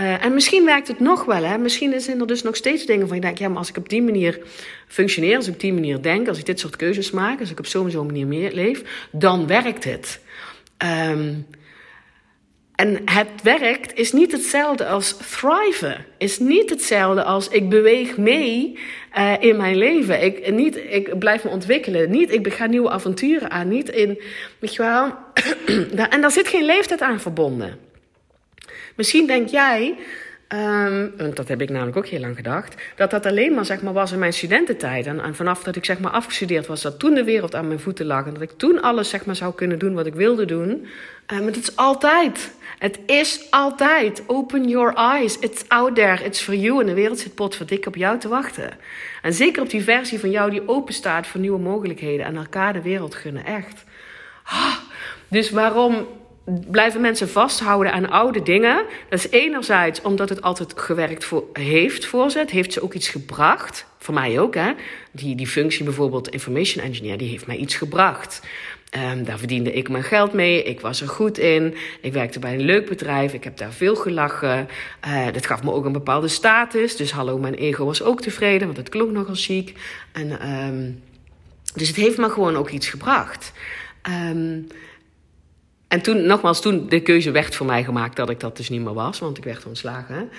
Uh, 0.00 0.24
en 0.24 0.34
misschien 0.34 0.64
werkt 0.64 0.88
het 0.88 1.00
nog 1.00 1.24
wel. 1.24 1.44
Hè? 1.44 1.58
Misschien 1.58 2.00
zijn 2.00 2.20
er 2.20 2.26
dus 2.26 2.42
nog 2.42 2.56
steeds 2.56 2.86
dingen 2.86 3.06
van 3.06 3.16
je 3.16 3.22
denkt, 3.22 3.38
ja, 3.38 3.48
maar 3.48 3.58
als 3.58 3.68
ik 3.68 3.76
op 3.76 3.88
die 3.88 4.02
manier 4.02 4.40
functioneer, 4.86 5.36
als 5.36 5.46
ik 5.46 5.54
op 5.54 5.60
die 5.60 5.72
manier 5.72 6.02
denk, 6.02 6.28
als 6.28 6.38
ik 6.38 6.46
dit 6.46 6.60
soort 6.60 6.76
keuzes 6.76 7.10
maak, 7.10 7.40
als 7.40 7.50
ik 7.50 7.58
op 7.58 7.66
zo'n 7.66 7.90
zo'n 7.90 8.06
manier 8.06 8.52
leef, 8.52 9.08
dan 9.10 9.46
werkt 9.46 9.84
het. 9.84 10.20
Um, 10.84 11.46
en 12.78 13.00
het 13.04 13.28
werkt 13.42 13.98
is 13.98 14.12
niet 14.12 14.32
hetzelfde 14.32 14.86
als 14.86 15.16
thriven. 15.16 16.04
Is 16.18 16.38
niet 16.38 16.70
hetzelfde 16.70 17.22
als 17.22 17.48
ik 17.48 17.68
beweeg 17.68 18.16
mee 18.16 18.78
uh, 19.16 19.34
in 19.40 19.56
mijn 19.56 19.76
leven. 19.76 20.22
Ik, 20.22 20.50
niet, 20.52 20.76
ik 20.76 21.18
blijf 21.18 21.44
me 21.44 21.50
ontwikkelen. 21.50 22.10
Niet 22.10 22.32
ik 22.32 22.52
ga 22.52 22.66
nieuwe 22.66 22.90
avonturen 22.90 23.50
aan. 23.50 23.68
Niet 23.68 23.88
in, 23.88 24.20
weet 24.58 24.74
je 24.74 24.82
wel. 24.82 25.14
en 26.10 26.20
daar 26.20 26.30
zit 26.30 26.48
geen 26.48 26.64
leeftijd 26.64 27.00
aan 27.00 27.20
verbonden. 27.20 27.78
Misschien 28.96 29.26
denk 29.26 29.48
jij, 29.48 29.94
Um, 30.54 31.12
want 31.16 31.36
dat 31.36 31.48
heb 31.48 31.60
ik 31.60 31.70
namelijk 31.70 31.96
ook 31.96 32.06
heel 32.06 32.20
lang 32.20 32.36
gedacht. 32.36 32.74
Dat 32.96 33.10
dat 33.10 33.26
alleen 33.26 33.54
maar, 33.54 33.64
zeg 33.64 33.82
maar 33.82 33.92
was 33.92 34.12
in 34.12 34.18
mijn 34.18 34.32
studententijd. 34.32 35.06
En, 35.06 35.34
vanaf 35.34 35.62
dat 35.62 35.76
ik 35.76 35.84
zeg 35.84 35.98
maar, 35.98 36.10
afgestudeerd 36.10 36.66
was, 36.66 36.82
dat 36.82 36.98
toen 36.98 37.14
de 37.14 37.24
wereld 37.24 37.54
aan 37.54 37.66
mijn 37.66 37.80
voeten 37.80 38.06
lag. 38.06 38.26
En 38.26 38.32
dat 38.32 38.42
ik 38.42 38.50
toen 38.56 38.82
alles 38.82 39.08
zeg 39.08 39.24
maar, 39.24 39.36
zou 39.36 39.54
kunnen 39.54 39.78
doen 39.78 39.94
wat 39.94 40.06
ik 40.06 40.14
wilde 40.14 40.44
doen. 40.44 40.86
Maar 41.26 41.42
het 41.42 41.56
is 41.56 41.76
altijd. 41.76 42.50
Het 42.78 42.98
is 43.06 43.46
altijd. 43.50 44.22
Open 44.26 44.68
your 44.68 44.94
eyes. 44.94 45.38
It's 45.38 45.64
out 45.68 45.94
there. 45.94 46.24
It's 46.24 46.40
for 46.40 46.54
you. 46.54 46.80
En 46.80 46.86
de 46.86 46.94
wereld 46.94 47.18
zit 47.18 47.34
potverdik 47.34 47.86
op 47.86 47.96
jou 47.96 48.18
te 48.18 48.28
wachten. 48.28 48.70
En 49.22 49.32
zeker 49.32 49.62
op 49.62 49.70
die 49.70 49.82
versie 49.82 50.20
van 50.20 50.30
jou 50.30 50.50
die 50.50 50.68
open 50.68 50.94
staat 50.94 51.26
voor 51.26 51.40
nieuwe 51.40 51.58
mogelijkheden. 51.58 52.26
En 52.26 52.36
elkaar 52.36 52.72
de 52.72 52.82
wereld 52.82 53.14
gunnen. 53.14 53.44
Echt. 53.44 53.84
Ah, 54.44 54.76
dus 55.28 55.50
waarom 55.50 56.06
blijven 56.70 57.00
mensen 57.00 57.28
vasthouden 57.28 57.92
aan 57.92 58.10
oude 58.10 58.42
dingen. 58.42 58.84
Dat 59.08 59.18
is 59.18 59.30
enerzijds 59.30 60.02
omdat 60.02 60.28
het 60.28 60.42
altijd 60.42 60.72
gewerkt 60.76 61.24
voor, 61.24 61.44
heeft 61.52 62.06
voor 62.06 62.30
ze. 62.30 62.38
Het 62.38 62.50
heeft 62.50 62.72
ze 62.72 62.82
ook 62.82 62.94
iets 62.94 63.08
gebracht. 63.08 63.86
Voor 63.98 64.14
mij 64.14 64.40
ook, 64.40 64.54
hè. 64.54 64.72
Die, 65.10 65.36
die 65.36 65.46
functie 65.46 65.84
bijvoorbeeld 65.84 66.28
information 66.28 66.84
engineer, 66.84 67.18
die 67.18 67.28
heeft 67.28 67.46
mij 67.46 67.56
iets 67.56 67.74
gebracht. 67.74 68.40
Um, 68.96 69.24
daar 69.24 69.38
verdiende 69.38 69.72
ik 69.72 69.88
mijn 69.88 70.02
geld 70.02 70.32
mee. 70.32 70.62
Ik 70.62 70.80
was 70.80 71.00
er 71.00 71.08
goed 71.08 71.38
in. 71.38 71.74
Ik 72.00 72.12
werkte 72.12 72.38
bij 72.38 72.54
een 72.54 72.60
leuk 72.64 72.88
bedrijf. 72.88 73.32
Ik 73.32 73.44
heb 73.44 73.56
daar 73.56 73.72
veel 73.72 73.96
gelachen. 73.96 74.68
Uh, 75.06 75.26
dat 75.32 75.46
gaf 75.46 75.62
me 75.62 75.72
ook 75.72 75.84
een 75.84 75.92
bepaalde 75.92 76.28
status. 76.28 76.96
Dus 76.96 77.10
hallo, 77.10 77.38
mijn 77.38 77.54
ego 77.54 77.84
was 77.84 78.02
ook 78.02 78.20
tevreden, 78.20 78.66
want 78.66 78.76
het 78.76 78.88
klonk 78.88 79.10
nogal 79.10 79.34
chic. 79.34 79.72
En, 80.12 80.50
um, 80.50 81.02
dus 81.74 81.88
het 81.88 81.96
heeft 81.96 82.18
me 82.18 82.30
gewoon 82.30 82.56
ook 82.56 82.70
iets 82.70 82.88
gebracht. 82.88 83.52
Um, 84.30 84.66
en 85.88 86.02
toen, 86.02 86.26
nogmaals, 86.26 86.60
toen 86.60 86.88
de 86.88 87.00
keuze 87.00 87.30
werd 87.30 87.56
voor 87.56 87.66
mij 87.66 87.84
gemaakt 87.84 88.16
dat 88.16 88.30
ik 88.30 88.40
dat 88.40 88.56
dus 88.56 88.68
niet 88.68 88.80
meer 88.80 88.94
was, 88.94 89.18
want 89.18 89.38
ik 89.38 89.44
werd 89.44 89.66
ontslagen. 89.66 90.30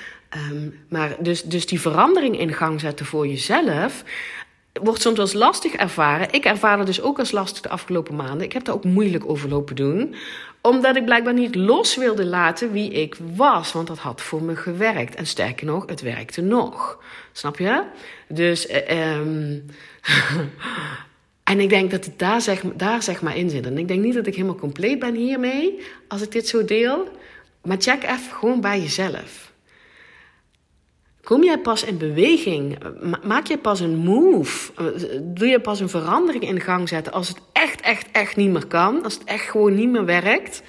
Um, 0.51 0.79
maar 0.89 1.15
dus, 1.19 1.43
dus 1.43 1.65
die 1.65 1.81
verandering 1.81 2.39
in 2.39 2.53
gang 2.53 2.79
zetten 2.79 3.05
voor 3.05 3.27
jezelf 3.27 4.03
wordt 4.73 5.01
soms 5.01 5.19
als 5.19 5.33
lastig 5.33 5.73
ervaren. 5.73 6.27
Ik 6.31 6.45
ervaarde 6.45 6.83
dus 6.83 7.01
ook 7.01 7.19
als 7.19 7.31
lastig 7.31 7.61
de 7.61 7.69
afgelopen 7.69 8.15
maanden. 8.15 8.41
Ik 8.41 8.53
heb 8.53 8.65
daar 8.65 8.75
ook 8.75 8.83
moeilijk 8.83 9.29
over 9.29 9.49
lopen 9.49 9.75
doen. 9.75 10.15
Omdat 10.61 10.95
ik 10.95 11.05
blijkbaar 11.05 11.33
niet 11.33 11.55
los 11.55 11.95
wilde 11.95 12.25
laten 12.25 12.71
wie 12.71 12.91
ik 12.91 13.15
was. 13.35 13.71
Want 13.71 13.87
dat 13.87 13.97
had 13.97 14.21
voor 14.21 14.43
me 14.43 14.55
gewerkt. 14.55 15.15
En 15.15 15.25
sterker 15.25 15.65
nog, 15.65 15.85
het 15.85 16.01
werkte 16.01 16.41
nog. 16.41 17.03
Snap 17.31 17.57
je? 17.57 17.83
Dus 18.27 18.69
um, 18.91 19.65
En 21.49 21.59
ik 21.59 21.69
denk 21.69 21.91
dat 21.91 22.05
het 22.05 22.19
daar 22.19 22.41
zeg, 22.41 22.61
daar 22.75 23.03
zeg 23.03 23.21
maar 23.21 23.37
in 23.37 23.49
zit. 23.49 23.65
En 23.65 23.77
ik 23.77 23.87
denk 23.87 24.03
niet 24.03 24.13
dat 24.13 24.27
ik 24.27 24.35
helemaal 24.35 24.55
compleet 24.55 24.99
ben 24.99 25.15
hiermee, 25.15 25.79
als 26.07 26.21
ik 26.21 26.31
dit 26.31 26.47
zo 26.47 26.65
deel. 26.65 27.07
Maar 27.63 27.77
check 27.79 28.03
even 28.03 28.31
gewoon 28.31 28.61
bij 28.61 28.79
jezelf. 28.79 29.51
kom 31.23 31.43
jij 31.43 31.59
pas 31.59 31.83
in 31.83 31.97
beweging? 31.97 32.77
Maak 33.23 33.47
je 33.47 33.57
pas 33.57 33.79
een 33.79 33.95
move? 33.95 34.71
Doe 35.21 35.47
je 35.47 35.59
pas 35.59 35.79
een 35.79 35.89
verandering 35.89 36.43
in 36.43 36.59
gang 36.59 36.89
zetten 36.89 37.13
als 37.13 37.27
het 37.27 37.37
echt, 37.53 37.81
echt, 37.81 38.07
echt 38.11 38.35
niet 38.35 38.49
meer 38.49 38.67
kan? 38.67 39.03
Als 39.03 39.13
het 39.13 39.23
echt 39.23 39.49
gewoon 39.49 39.75
niet 39.75 39.89
meer 39.89 40.05
werkt? 40.05 40.61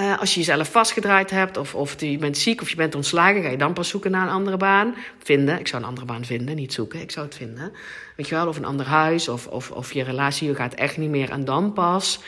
Uh, 0.00 0.18
als 0.18 0.34
je 0.34 0.40
jezelf 0.40 0.70
vastgedraaid 0.70 1.30
hebt, 1.30 1.56
of, 1.56 1.74
of 1.74 2.00
je 2.00 2.18
bent 2.18 2.38
ziek 2.38 2.60
of 2.60 2.70
je 2.70 2.76
bent 2.76 2.94
ontslagen, 2.94 3.42
ga 3.42 3.48
je 3.48 3.56
dan 3.56 3.72
pas 3.72 3.88
zoeken 3.88 4.10
naar 4.10 4.26
een 4.26 4.32
andere 4.32 4.56
baan. 4.56 4.94
Vinden. 5.22 5.58
Ik 5.58 5.68
zou 5.68 5.82
een 5.82 5.88
andere 5.88 6.06
baan 6.06 6.24
vinden, 6.24 6.56
niet 6.56 6.72
zoeken. 6.72 7.00
Ik 7.00 7.10
zou 7.10 7.26
het 7.26 7.34
vinden. 7.34 7.72
Weet 8.16 8.28
je 8.28 8.34
wel, 8.34 8.48
of 8.48 8.56
een 8.56 8.64
ander 8.64 8.86
huis, 8.86 9.28
of, 9.28 9.46
of, 9.46 9.70
of 9.70 9.92
je 9.92 10.02
relatie 10.02 10.54
gaat 10.54 10.74
echt 10.74 10.96
niet 10.96 11.10
meer. 11.10 11.30
En 11.30 11.44
dan 11.44 11.72
pas, 11.72 12.20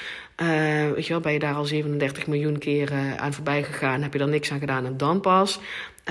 uh, 0.42 0.48
weet 0.90 1.06
je 1.06 1.12
wel, 1.12 1.20
ben 1.20 1.32
je 1.32 1.38
daar 1.38 1.54
al 1.54 1.64
37 1.64 2.26
miljoen 2.26 2.58
keren 2.58 3.18
aan 3.18 3.32
voorbij 3.32 3.62
gegaan, 3.62 4.02
heb 4.02 4.12
je 4.12 4.18
er 4.18 4.28
niks 4.28 4.52
aan 4.52 4.58
gedaan. 4.58 4.86
En 4.86 4.96
dan 4.96 5.20
pas 5.20 5.60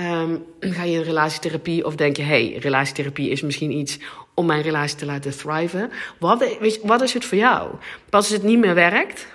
um, 0.00 0.44
ga 0.60 0.82
je 0.82 0.96
in 0.98 1.02
relatietherapie, 1.02 1.84
of 1.84 1.94
denk 1.94 2.16
je, 2.16 2.22
hey, 2.22 2.56
relatietherapie 2.60 3.30
is 3.30 3.42
misschien 3.42 3.70
iets 3.72 3.98
om 4.34 4.46
mijn 4.46 4.62
relatie 4.62 4.96
te 4.96 5.06
laten 5.06 5.36
thriven. 5.38 5.90
Wat, 6.18 6.44
wat 6.82 7.02
is 7.02 7.14
het 7.14 7.24
voor 7.24 7.38
jou? 7.38 7.70
Pas 8.10 8.24
als 8.24 8.32
het 8.32 8.42
niet 8.42 8.58
meer 8.58 8.74
werkt, 8.74 9.26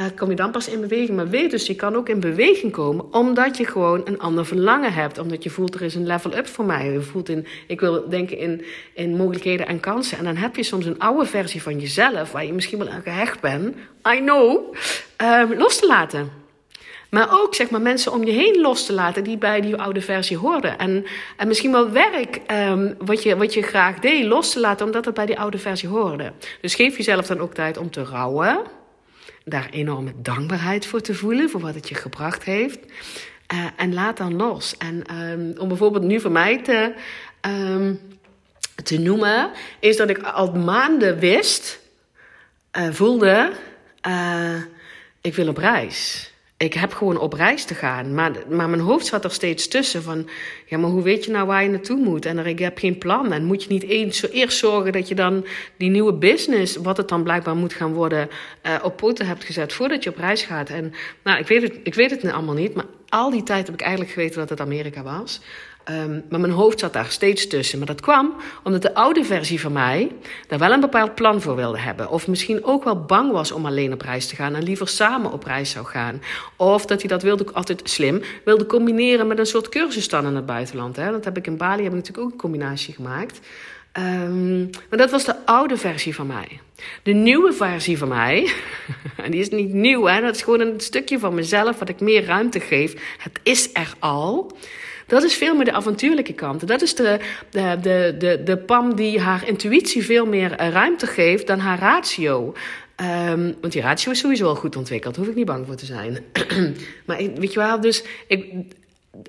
uh, 0.00 0.04
kom 0.16 0.30
je 0.30 0.36
dan 0.36 0.50
pas 0.50 0.68
in 0.68 0.80
beweging. 0.80 1.16
Maar 1.16 1.28
weet 1.28 1.50
dus, 1.50 1.66
je 1.66 1.74
kan 1.74 1.96
ook 1.96 2.08
in 2.08 2.20
beweging 2.20 2.72
komen 2.72 3.12
omdat 3.12 3.56
je 3.56 3.66
gewoon 3.66 4.00
een 4.04 4.18
ander 4.18 4.46
verlangen 4.46 4.92
hebt. 4.92 5.18
Omdat 5.18 5.42
je 5.42 5.50
voelt, 5.50 5.74
er 5.74 5.82
is 5.82 5.94
een 5.94 6.06
level 6.06 6.36
up 6.36 6.46
voor 6.46 6.64
mij. 6.64 6.92
Je 6.92 7.00
voelt 7.00 7.28
in, 7.28 7.46
ik 7.66 7.80
wil 7.80 8.08
denken 8.08 8.38
in, 8.38 8.64
in 8.94 9.16
mogelijkheden 9.16 9.66
en 9.66 9.80
kansen. 9.80 10.18
En 10.18 10.24
dan 10.24 10.36
heb 10.36 10.56
je 10.56 10.62
soms 10.62 10.86
een 10.86 10.98
oude 10.98 11.26
versie 11.26 11.62
van 11.62 11.80
jezelf, 11.80 12.32
waar 12.32 12.44
je 12.44 12.52
misschien 12.52 12.78
wel 12.78 12.88
aan 12.88 13.02
gehecht 13.02 13.40
bent, 13.40 13.76
I 14.08 14.18
know, 14.18 14.74
uh, 15.22 15.42
los 15.56 15.78
te 15.78 15.86
laten. 15.86 16.42
Maar 17.10 17.42
ook 17.42 17.54
zeg 17.54 17.70
maar, 17.70 17.80
mensen 17.80 18.12
om 18.12 18.24
je 18.24 18.32
heen 18.32 18.60
los 18.60 18.86
te 18.86 18.92
laten 18.92 19.24
die 19.24 19.38
bij 19.38 19.60
die 19.60 19.76
oude 19.76 20.00
versie 20.00 20.36
hoorden. 20.36 20.78
En, 20.78 21.04
en 21.36 21.48
misschien 21.48 21.72
wel 21.72 21.90
werk 21.90 22.40
um, 22.68 22.94
wat, 22.98 23.22
je, 23.22 23.36
wat 23.36 23.54
je 23.54 23.62
graag 23.62 23.98
deed, 23.98 24.24
los 24.24 24.52
te 24.52 24.60
laten 24.60 24.86
omdat 24.86 25.04
het 25.04 25.14
bij 25.14 25.26
die 25.26 25.38
oude 25.38 25.58
versie 25.58 25.88
hoorde. 25.88 26.32
Dus 26.60 26.74
geef 26.74 26.96
jezelf 26.96 27.26
dan 27.26 27.40
ook 27.40 27.54
tijd 27.54 27.76
om 27.76 27.90
te 27.90 28.04
rouwen 28.04 28.60
daar 29.44 29.68
enorme 29.70 30.12
dankbaarheid 30.16 30.86
voor 30.86 31.00
te 31.00 31.14
voelen, 31.14 31.50
voor 31.50 31.60
wat 31.60 31.74
het 31.74 31.88
je 31.88 31.94
gebracht 31.94 32.44
heeft. 32.44 32.78
Uh, 33.54 33.66
en 33.76 33.94
laat 33.94 34.16
dan 34.16 34.36
los. 34.36 34.76
En 34.76 35.16
um, 35.16 35.54
om 35.58 35.68
bijvoorbeeld 35.68 36.04
nu 36.04 36.20
voor 36.20 36.32
mij 36.32 36.62
te, 36.62 36.94
um, 37.40 38.00
te 38.82 38.98
noemen, 38.98 39.50
is 39.80 39.96
dat 39.96 40.10
ik 40.10 40.18
al 40.18 40.52
maanden 40.52 41.18
wist, 41.18 41.80
uh, 42.78 42.90
voelde, 42.90 43.52
uh, 44.06 44.56
ik 45.20 45.34
wil 45.34 45.48
op 45.48 45.56
reis 45.56 46.32
ik 46.64 46.74
heb 46.74 46.92
gewoon 46.92 47.18
op 47.18 47.32
reis 47.32 47.64
te 47.64 47.74
gaan. 47.74 48.14
Maar, 48.14 48.32
maar 48.48 48.68
mijn 48.68 48.82
hoofd 48.82 49.06
zat 49.06 49.24
er 49.24 49.30
steeds 49.30 49.68
tussen 49.68 50.02
van... 50.02 50.28
ja, 50.66 50.78
maar 50.78 50.90
hoe 50.90 51.02
weet 51.02 51.24
je 51.24 51.30
nou 51.30 51.46
waar 51.46 51.62
je 51.62 51.68
naartoe 51.68 51.98
moet? 51.98 52.26
En 52.26 52.38
er, 52.38 52.46
ik 52.46 52.58
heb 52.58 52.78
geen 52.78 52.98
plan. 52.98 53.32
En 53.32 53.44
moet 53.44 53.62
je 53.62 53.68
niet 53.68 53.82
eens, 53.82 54.30
eerst 54.30 54.58
zorgen 54.58 54.92
dat 54.92 55.08
je 55.08 55.14
dan 55.14 55.46
die 55.76 55.90
nieuwe 55.90 56.12
business... 56.12 56.76
wat 56.76 56.96
het 56.96 57.08
dan 57.08 57.22
blijkbaar 57.22 57.56
moet 57.56 57.74
gaan 57.74 57.92
worden... 57.92 58.28
Uh, 58.66 58.74
op 58.82 58.96
poten 58.96 59.26
hebt 59.26 59.44
gezet 59.44 59.72
voordat 59.72 60.02
je 60.02 60.10
op 60.10 60.16
reis 60.16 60.42
gaat. 60.42 60.70
En 60.70 60.92
nou, 61.22 61.38
ik 61.38 61.46
weet 61.46 61.62
het, 61.62 61.78
ik 61.82 61.94
weet 61.94 62.10
het 62.10 62.32
allemaal 62.32 62.54
niet. 62.54 62.74
Maar 62.74 62.86
al 63.08 63.30
die 63.30 63.42
tijd 63.42 63.66
heb 63.66 63.74
ik 63.74 63.80
eigenlijk 63.80 64.12
geweten 64.12 64.38
dat 64.38 64.48
het 64.48 64.60
Amerika 64.60 65.02
was. 65.02 65.40
Um, 65.90 66.24
maar 66.30 66.40
mijn 66.40 66.52
hoofd 66.52 66.78
zat 66.78 66.92
daar 66.92 67.10
steeds 67.10 67.46
tussen. 67.46 67.78
Maar 67.78 67.86
dat 67.86 68.00
kwam 68.00 68.34
omdat 68.62 68.82
de 68.82 68.94
oude 68.94 69.24
versie 69.24 69.60
van 69.60 69.72
mij 69.72 70.10
daar 70.48 70.58
wel 70.58 70.72
een 70.72 70.80
bepaald 70.80 71.14
plan 71.14 71.40
voor 71.40 71.56
wilde 71.56 71.78
hebben. 71.78 72.10
Of 72.10 72.26
misschien 72.28 72.64
ook 72.64 72.84
wel 72.84 73.00
bang 73.00 73.32
was 73.32 73.52
om 73.52 73.66
alleen 73.66 73.92
op 73.92 74.00
reis 74.00 74.26
te 74.26 74.36
gaan 74.36 74.54
en 74.54 74.62
liever 74.62 74.88
samen 74.88 75.32
op 75.32 75.44
reis 75.44 75.70
zou 75.70 75.86
gaan. 75.86 76.22
Of 76.56 76.86
dat 76.86 77.00
hij 77.00 77.08
dat 77.08 77.22
wilde, 77.22 77.46
altijd 77.52 77.80
slim, 77.84 78.22
wilde 78.44 78.66
combineren 78.66 79.26
met 79.26 79.38
een 79.38 79.46
soort 79.46 79.68
cursus 79.68 80.08
dan 80.08 80.26
in 80.26 80.34
het 80.34 80.46
buitenland. 80.46 80.96
Hè. 80.96 81.10
Dat 81.10 81.24
heb 81.24 81.36
ik 81.36 81.46
in 81.46 81.56
Bali 81.56 81.82
heb 81.82 81.92
natuurlijk 81.92 82.26
ook 82.26 82.32
een 82.32 82.38
combinatie 82.38 82.94
gemaakt. 82.94 83.40
Um, 83.98 84.70
maar 84.88 84.98
dat 84.98 85.10
was 85.10 85.24
de 85.24 85.46
oude 85.46 85.76
versie 85.76 86.14
van 86.14 86.26
mij. 86.26 86.60
De 87.02 87.12
nieuwe 87.12 87.52
versie 87.52 87.98
van 87.98 88.08
mij, 88.08 88.52
en 89.24 89.30
die 89.30 89.40
is 89.40 89.48
niet 89.48 89.72
nieuw, 89.72 90.04
hè, 90.04 90.20
dat 90.20 90.34
is 90.34 90.42
gewoon 90.42 90.60
een 90.60 90.80
stukje 90.80 91.18
van 91.18 91.34
mezelf 91.34 91.78
wat 91.78 91.88
ik 91.88 92.00
meer 92.00 92.24
ruimte 92.24 92.60
geef. 92.60 93.16
Het 93.18 93.40
is 93.42 93.70
er 93.72 93.94
al. 93.98 94.56
Dat 95.06 95.22
is 95.22 95.34
veel 95.34 95.54
meer 95.54 95.64
de 95.64 95.72
avontuurlijke 95.72 96.32
kant. 96.32 96.66
Dat 96.66 96.82
is 96.82 96.94
de, 96.94 97.18
de, 97.50 98.14
de, 98.18 98.40
de, 98.44 98.56
Pam 98.56 98.94
die 98.94 99.20
haar 99.20 99.48
intuïtie 99.48 100.04
veel 100.04 100.26
meer 100.26 100.52
eh, 100.52 100.68
ruimte 100.68 101.06
geeft 101.06 101.46
dan 101.46 101.58
haar 101.58 101.78
ratio. 101.78 102.54
Um, 103.30 103.54
want 103.60 103.72
die 103.72 103.82
ratio 103.82 104.12
is 104.12 104.18
sowieso 104.18 104.46
al 104.46 104.54
goed 104.54 104.76
ontwikkeld. 104.76 105.14
Daar 105.14 105.24
hoef 105.24 105.32
ik 105.32 105.38
niet 105.38 105.48
bang 105.48 105.66
voor 105.66 105.74
te 105.74 105.86
zijn. 105.86 106.18
maar 107.06 107.16
weet 107.16 107.52
je 107.52 107.58
wel, 107.58 107.80
dus 107.80 108.04
ik. 108.26 108.52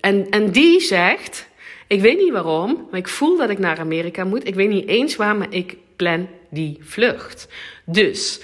En, 0.02 0.30
en 0.30 0.52
die 0.52 0.80
zegt. 0.80 1.48
Ik 1.88 2.02
weet 2.02 2.18
niet 2.18 2.32
waarom, 2.32 2.88
maar 2.92 3.00
ik 3.00 3.08
voel 3.08 3.38
dat 3.38 3.50
ik 3.50 3.60
naar 3.60 3.80
Amerika 3.80 4.24
moet. 4.24 4.48
Ik 4.48 4.56
weet 4.56 4.70
niet 4.70 4.88
eens 4.88 5.16
waar, 5.16 5.36
maar 5.36 5.54
ik 5.54 5.78
plan 5.96 6.28
die 6.50 6.78
vlucht. 6.82 7.48
Dus 7.84 8.40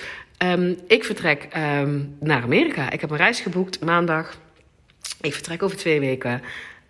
um, 0.46 0.78
ik 0.88 1.04
vertrek 1.04 1.48
um, 1.58 2.16
naar 2.20 2.42
Amerika. 2.42 2.92
Ik 2.92 3.02
heb 3.02 3.10
een 3.10 3.18
reis 3.18 3.40
geboekt 3.40 3.80
maandag. 3.80 4.38
Ik 5.22 5.34
vertrek 5.34 5.64
over 5.64 5.78
twee 5.78 6.00
weken. 6.00 6.42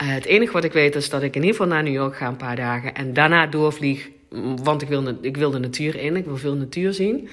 Uh, 0.02 0.08
het 0.08 0.26
enige 0.26 0.52
wat 0.52 0.64
ik 0.64 0.74
weet 0.74 0.96
is 0.96 1.10
dat 1.10 1.22
ik 1.22 1.36
in 1.36 1.42
ieder 1.42 1.58
geval 1.58 1.74
naar 1.74 1.84
New 1.84 1.94
York 1.94 2.16
ga 2.16 2.28
een 2.28 2.36
paar 2.36 2.56
dagen. 2.56 2.96
En 2.96 3.14
daarna 3.14 3.48
doorvlieg. 3.48 4.10
Want 4.64 4.82
ik 4.82 4.88
wil, 4.88 5.18
ik 5.22 5.38
de 5.38 5.60
natuur 5.60 5.96
in. 5.96 6.16
Ik 6.16 6.26
wil 6.26 6.38
veel 6.38 6.56
natuur 6.56 6.94
zien. 6.94 7.30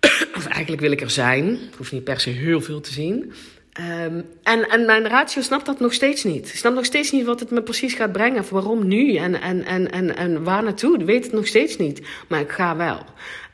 of 0.36 0.46
eigenlijk 0.46 0.80
wil 0.80 0.90
ik 0.90 1.00
er 1.00 1.10
zijn. 1.10 1.52
Ik 1.52 1.74
hoef 1.76 1.92
niet 1.92 2.04
per 2.04 2.20
se 2.20 2.30
heel 2.30 2.60
veel 2.60 2.80
te 2.80 2.92
zien. 2.92 3.32
Um, 4.04 4.24
en, 4.42 4.68
en 4.68 4.84
mijn 4.84 5.08
ratio 5.08 5.42
snapt 5.42 5.66
dat 5.66 5.80
nog 5.80 5.92
steeds 5.92 6.24
niet. 6.24 6.48
Ik 6.48 6.54
snap 6.54 6.74
nog 6.74 6.84
steeds 6.84 7.10
niet 7.10 7.24
wat 7.24 7.40
het 7.40 7.50
me 7.50 7.62
precies 7.62 7.94
gaat 7.94 8.12
brengen. 8.12 8.40
Of 8.40 8.50
waarom 8.50 8.88
nu 8.88 9.14
en, 9.14 9.40
en, 9.40 9.64
en, 9.64 9.90
en, 9.90 10.16
en 10.16 10.42
waar 10.42 10.62
naartoe. 10.62 10.98
Ik 10.98 11.06
weet 11.06 11.24
het 11.24 11.32
nog 11.32 11.46
steeds 11.46 11.76
niet. 11.76 12.02
Maar 12.28 12.40
ik 12.40 12.50
ga 12.50 12.76
wel. 12.76 12.98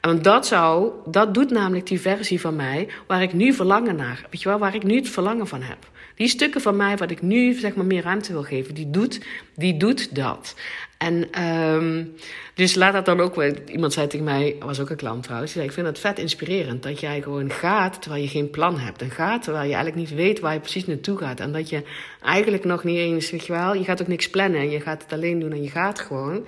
Want 0.01 0.25
dat 0.25 0.47
zou, 0.47 0.93
dat 1.07 1.35
doet 1.35 1.51
namelijk 1.51 1.87
die 1.87 2.01
versie 2.01 2.41
van 2.41 2.57
mij 2.57 2.89
waar 3.07 3.23
ik 3.23 3.33
nu 3.33 3.53
verlangen 3.53 3.97
naar. 3.97 4.27
Weet 4.31 4.43
je 4.43 4.49
wel, 4.49 4.59
waar 4.59 4.75
ik 4.75 4.83
nu 4.83 4.97
het 4.97 5.09
verlangen 5.09 5.47
van 5.47 5.63
heb. 5.63 5.79
Die 6.17 6.29
stukken 6.29 6.61
van 6.61 6.77
mij 6.77 6.97
wat 6.97 7.11
ik 7.11 7.23
nu 7.23 7.53
zeg 7.53 7.75
maar 7.75 7.85
meer 7.85 8.03
ruimte 8.03 8.33
wil 8.33 8.43
geven, 8.43 8.75
die 8.75 8.91
doet, 8.91 9.21
die 9.55 9.77
doet 9.77 10.15
dat. 10.15 10.55
En 10.99 11.43
um, 11.45 12.15
dus 12.55 12.75
laat 12.75 12.93
dat 12.93 13.05
dan 13.05 13.21
ook. 13.21 13.43
Iemand 13.67 13.93
zei 13.93 14.07
tegen 14.07 14.25
mij, 14.25 14.57
was 14.61 14.81
ook 14.81 14.91
een 14.91 14.97
klant 14.97 15.23
trouwens, 15.23 15.53
die 15.53 15.63
zei: 15.63 15.75
Ik 15.75 15.79
vind 15.83 15.87
het 15.87 16.05
vet 16.07 16.19
inspirerend 16.19 16.83
dat 16.83 17.01
jij 17.01 17.23
gewoon 17.23 17.51
gaat 17.51 18.03
terwijl 18.03 18.23
je 18.23 18.29
geen 18.29 18.51
plan 18.51 18.79
hebt. 18.79 19.03
En 19.03 19.11
gaat 19.11 19.43
terwijl 19.43 19.69
je 19.69 19.75
eigenlijk 19.75 20.09
niet 20.09 20.19
weet 20.19 20.41
waar 20.41 20.53
je 20.53 20.61
precies 20.61 20.87
naartoe 20.87 21.19
gaat. 21.19 21.41
En 21.41 21.53
dat 21.53 21.69
je 21.69 21.83
eigenlijk 22.23 22.65
nog 22.65 22.85
niet 22.85 22.99
eens, 22.99 23.31
weet 23.31 23.47
je 23.47 23.53
wel, 23.53 23.75
je 23.75 23.85
gaat 23.85 24.01
ook 24.01 24.09
niks 24.09 24.31
plannen. 24.31 24.71
Je 24.71 24.81
gaat 24.81 25.03
het 25.03 25.13
alleen 25.13 25.41
doen 25.41 25.53
en 25.53 25.63
je 25.63 25.71
gaat 25.71 26.01
gewoon. 26.01 26.47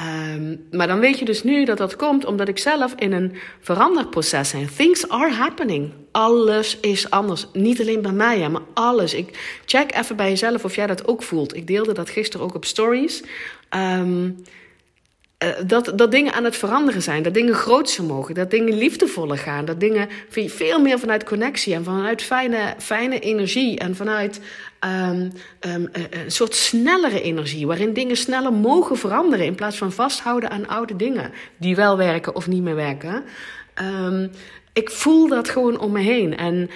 Um, 0.00 0.66
maar 0.70 0.86
dan 0.86 1.00
weet 1.00 1.18
je 1.18 1.24
dus 1.24 1.42
nu 1.42 1.64
dat 1.64 1.78
dat 1.78 1.96
komt 1.96 2.24
omdat 2.24 2.48
ik 2.48 2.58
zelf 2.58 2.94
in 2.96 3.12
een 3.12 3.36
veranderproces 3.60 4.52
ben. 4.52 4.74
Things 4.76 5.08
are 5.08 5.32
happening. 5.32 5.92
Alles 6.12 6.78
is 6.80 7.10
anders. 7.10 7.46
Niet 7.52 7.80
alleen 7.80 8.02
bij 8.02 8.12
mij, 8.12 8.40
hè, 8.40 8.48
maar 8.48 8.62
alles. 8.72 9.14
Ik 9.14 9.60
check 9.64 9.94
even 9.94 10.16
bij 10.16 10.28
jezelf 10.28 10.64
of 10.64 10.74
jij 10.74 10.86
dat 10.86 11.06
ook 11.06 11.22
voelt. 11.22 11.56
Ik 11.56 11.66
deelde 11.66 11.92
dat 11.92 12.10
gisteren 12.10 12.46
ook 12.46 12.54
op 12.54 12.64
stories. 12.64 13.22
Um, 13.76 14.36
uh, 15.44 15.50
dat, 15.66 15.92
dat 15.94 16.10
dingen 16.10 16.32
aan 16.32 16.44
het 16.44 16.56
veranderen 16.56 17.02
zijn, 17.02 17.22
dat 17.22 17.34
dingen 17.34 17.54
grootser 17.54 18.04
mogen, 18.04 18.34
dat 18.34 18.50
dingen 18.50 18.76
liefdevoller 18.76 19.38
gaan, 19.38 19.64
dat 19.64 19.80
dingen 19.80 20.08
veel 20.28 20.80
meer 20.80 20.98
vanuit 20.98 21.24
connectie 21.24 21.74
en 21.74 21.84
vanuit 21.84 22.22
fijne, 22.22 22.74
fijne 22.78 23.18
energie 23.18 23.78
en 23.78 23.96
vanuit 23.96 24.40
um, 24.84 25.32
um, 25.60 25.88
een 26.10 26.30
soort 26.30 26.54
snellere 26.54 27.20
energie, 27.20 27.66
waarin 27.66 27.92
dingen 27.92 28.16
sneller 28.16 28.52
mogen 28.52 28.96
veranderen 28.96 29.46
in 29.46 29.54
plaats 29.54 29.76
van 29.76 29.92
vasthouden 29.92 30.50
aan 30.50 30.68
oude 30.68 30.96
dingen 30.96 31.32
die 31.56 31.76
wel 31.76 31.96
werken 31.96 32.34
of 32.34 32.48
niet 32.48 32.62
meer 32.62 32.74
werken. 32.74 33.24
Um, 34.04 34.30
ik 34.72 34.90
voel 34.90 35.28
dat 35.28 35.48
gewoon 35.48 35.78
om 35.78 35.92
me 35.92 36.00
heen. 36.00 36.36
En 36.36 36.70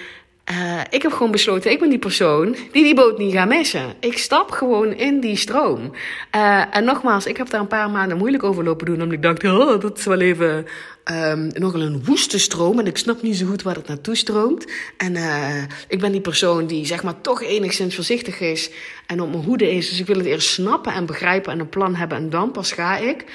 uh, 0.51 0.81
ik 0.89 1.01
heb 1.01 1.11
gewoon 1.11 1.31
besloten, 1.31 1.71
ik 1.71 1.79
ben 1.79 1.89
die 1.89 1.99
persoon 1.99 2.55
die 2.71 2.83
die 2.83 2.95
boot 2.95 3.17
niet 3.17 3.33
gaat 3.33 3.47
missen. 3.47 3.93
Ik 3.99 4.17
stap 4.17 4.51
gewoon 4.51 4.93
in 4.93 5.19
die 5.19 5.35
stroom. 5.35 5.91
Uh, 6.35 6.75
en 6.75 6.83
nogmaals, 6.83 7.25
ik 7.25 7.37
heb 7.37 7.49
daar 7.49 7.61
een 7.61 7.67
paar 7.67 7.89
maanden 7.89 8.17
moeilijk 8.17 8.43
over 8.43 8.63
lopen 8.63 8.85
doen. 8.85 9.01
Omdat 9.01 9.11
ik 9.11 9.21
dacht, 9.21 9.43
oh, 9.43 9.81
dat 9.81 9.97
is 9.97 10.05
wel 10.05 10.19
even 10.19 10.65
um, 11.11 11.49
nogal 11.53 11.81
een 11.81 12.05
woeste 12.05 12.39
stroom. 12.39 12.79
En 12.79 12.87
ik 12.87 12.97
snap 12.97 13.21
niet 13.21 13.37
zo 13.37 13.45
goed 13.45 13.61
waar 13.61 13.75
het 13.75 13.87
naartoe 13.87 14.15
stroomt. 14.15 14.65
En 14.97 15.15
uh, 15.15 15.63
ik 15.87 15.99
ben 15.99 16.11
die 16.11 16.21
persoon 16.21 16.67
die 16.67 16.85
zeg 16.85 17.03
maar 17.03 17.21
toch 17.21 17.43
enigszins 17.43 17.95
voorzichtig 17.95 18.39
is. 18.39 18.69
En 19.07 19.21
op 19.21 19.29
mijn 19.29 19.43
hoede 19.43 19.71
is. 19.71 19.89
Dus 19.89 19.99
ik 19.99 20.07
wil 20.07 20.17
het 20.17 20.25
eerst 20.25 20.49
snappen 20.49 20.93
en 20.93 21.05
begrijpen 21.05 21.51
en 21.51 21.59
een 21.59 21.69
plan 21.69 21.95
hebben. 21.95 22.17
En 22.17 22.29
dan 22.29 22.51
pas 22.51 22.71
ga 22.71 22.97
ik. 22.97 23.25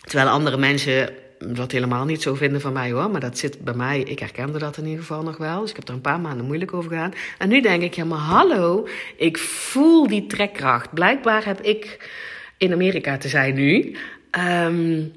Terwijl 0.00 0.28
andere 0.28 0.56
mensen 0.56 1.10
dat 1.38 1.72
helemaal 1.72 2.04
niet 2.04 2.22
zo 2.22 2.34
vinden 2.34 2.60
van 2.60 2.72
mij 2.72 2.90
hoor. 2.90 3.10
Maar 3.10 3.20
dat 3.20 3.38
zit 3.38 3.64
bij 3.64 3.74
mij. 3.74 4.00
Ik 4.00 4.18
herkende 4.18 4.58
dat 4.58 4.76
in 4.76 4.84
ieder 4.84 5.00
geval 5.00 5.22
nog 5.22 5.36
wel. 5.36 5.60
Dus 5.60 5.70
ik 5.70 5.76
heb 5.76 5.88
er 5.88 5.94
een 5.94 6.00
paar 6.00 6.20
maanden 6.20 6.46
moeilijk 6.46 6.74
over 6.74 6.90
gedaan. 6.90 7.12
En 7.38 7.48
nu 7.48 7.60
denk 7.60 7.82
ik, 7.82 7.94
ja 7.94 8.04
maar 8.04 8.18
hallo. 8.18 8.88
Ik 9.16 9.38
voel 9.38 10.06
die 10.06 10.26
trekkracht. 10.26 10.92
Blijkbaar 10.92 11.44
heb 11.44 11.60
ik 11.60 12.10
in 12.56 12.72
Amerika 12.72 13.18
te 13.18 13.28
zijn 13.28 13.54
nu. 13.54 13.96
Um, 14.38 15.12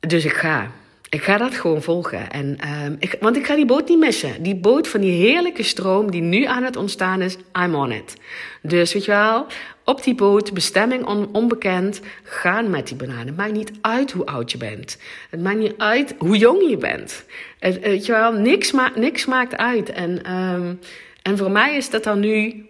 dus 0.00 0.24
ik 0.24 0.32
ga. 0.32 0.70
Ik 1.12 1.22
ga 1.22 1.36
dat 1.36 1.54
gewoon 1.54 1.82
volgen. 1.82 2.30
En, 2.30 2.58
um, 2.84 2.96
ik, 2.98 3.16
want 3.20 3.36
ik 3.36 3.46
ga 3.46 3.54
die 3.54 3.66
boot 3.66 3.88
niet 3.88 3.98
missen. 3.98 4.42
Die 4.42 4.56
boot 4.56 4.88
van 4.88 5.00
die 5.00 5.26
heerlijke 5.26 5.62
stroom 5.62 6.10
die 6.10 6.20
nu 6.20 6.44
aan 6.44 6.62
het 6.62 6.76
ontstaan 6.76 7.22
is, 7.22 7.36
I'm 7.62 7.74
on 7.74 7.92
it. 7.92 8.16
Dus 8.62 8.92
weet 8.92 9.04
je 9.04 9.10
wel, 9.10 9.46
op 9.84 10.02
die 10.02 10.14
boot, 10.14 10.52
bestemming 10.52 11.06
onbekend, 11.32 12.00
gaan 12.22 12.70
met 12.70 12.88
die 12.88 12.96
bananen. 12.96 13.26
Het 13.26 13.36
maakt 13.36 13.52
niet 13.52 13.72
uit 13.80 14.12
hoe 14.12 14.26
oud 14.26 14.52
je 14.52 14.58
bent. 14.58 14.98
Het 15.30 15.42
maakt 15.42 15.58
niet 15.58 15.74
uit 15.76 16.14
hoe 16.18 16.36
jong 16.36 16.70
je 16.70 16.76
bent. 16.76 17.24
Het, 17.58 17.80
weet 17.80 18.06
je 18.06 18.12
wel, 18.12 18.32
niks, 18.32 18.72
ma 18.72 18.92
niks 18.94 19.24
maakt 19.24 19.56
uit. 19.56 19.90
En, 19.90 20.32
um, 20.32 20.78
en 21.22 21.38
voor 21.38 21.50
mij 21.50 21.76
is 21.76 21.90
dat 21.90 22.04
dan 22.04 22.20
nu 22.20 22.66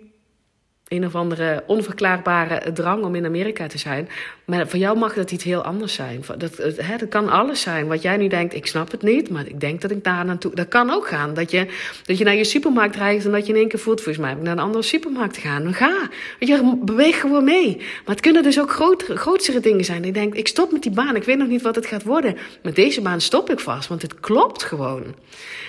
een 0.93 1.07
of 1.07 1.15
andere 1.15 1.63
onverklaarbare 1.67 2.73
drang 2.73 3.05
om 3.05 3.15
in 3.15 3.25
Amerika 3.25 3.67
te 3.67 3.79
zijn. 3.79 4.09
Maar 4.45 4.69
voor 4.69 4.79
jou 4.79 4.99
mag 4.99 5.15
dat 5.15 5.31
iets 5.31 5.45
heel 5.45 5.63
anders 5.63 5.95
zijn. 5.95 6.25
Dat, 6.39 6.57
hè, 6.77 6.97
dat 6.97 7.09
kan 7.09 7.29
alles 7.29 7.61
zijn. 7.61 7.87
Wat 7.87 8.03
jij 8.03 8.17
nu 8.17 8.29
denkt, 8.29 8.55
ik 8.55 8.67
snap 8.67 8.91
het 8.91 9.03
niet, 9.03 9.31
maar 9.31 9.47
ik 9.47 9.61
denk 9.61 9.81
dat 9.81 9.91
ik 9.91 10.05
daar 10.05 10.25
naartoe... 10.25 10.55
Dat 10.55 10.69
kan 10.69 10.91
ook 10.91 11.09
gaan. 11.09 11.35
Dat 11.35 11.51
je, 11.51 11.67
dat 12.05 12.19
je 12.19 12.25
naar 12.25 12.35
je 12.35 12.45
supermarkt 12.45 12.97
reist 12.97 13.27
en 13.27 13.33
dat 13.33 13.47
je 13.47 13.53
in 13.53 13.59
één 13.59 13.69
keer 13.69 13.79
voelt... 13.79 14.01
volgens 14.01 14.25
mij 14.25 14.35
naar 14.35 14.53
een 14.53 14.59
andere 14.59 14.83
supermarkt 14.85 15.37
gaan. 15.37 15.75
Ga. 15.75 16.09
Je, 16.39 16.79
beweeg 16.83 17.21
gewoon 17.21 17.45
mee. 17.45 17.77
Maar 17.77 18.15
het 18.15 18.21
kunnen 18.21 18.43
dus 18.43 18.61
ook 18.61 18.71
grotere, 18.71 19.17
grotere 19.17 19.61
dingen 19.61 19.85
zijn. 19.85 20.05
Ik 20.05 20.15
denk, 20.15 20.35
ik 20.35 20.49
stop 20.49 20.73
met 20.73 20.83
die 20.83 20.93
baan. 20.93 21.17
Ik 21.17 21.25
weet 21.25 21.39
nog 21.39 21.49
niet 21.49 21.63
wat 21.63 21.75
het 21.75 21.87
gaat 21.87 22.03
worden. 22.03 22.37
Met 22.63 22.75
deze 22.75 23.01
baan 23.01 23.21
stop 23.21 23.51
ik 23.51 23.61
vast, 23.61 23.89
want 23.89 24.03
het 24.03 24.21
klopt 24.21 24.63
gewoon. 24.63 25.03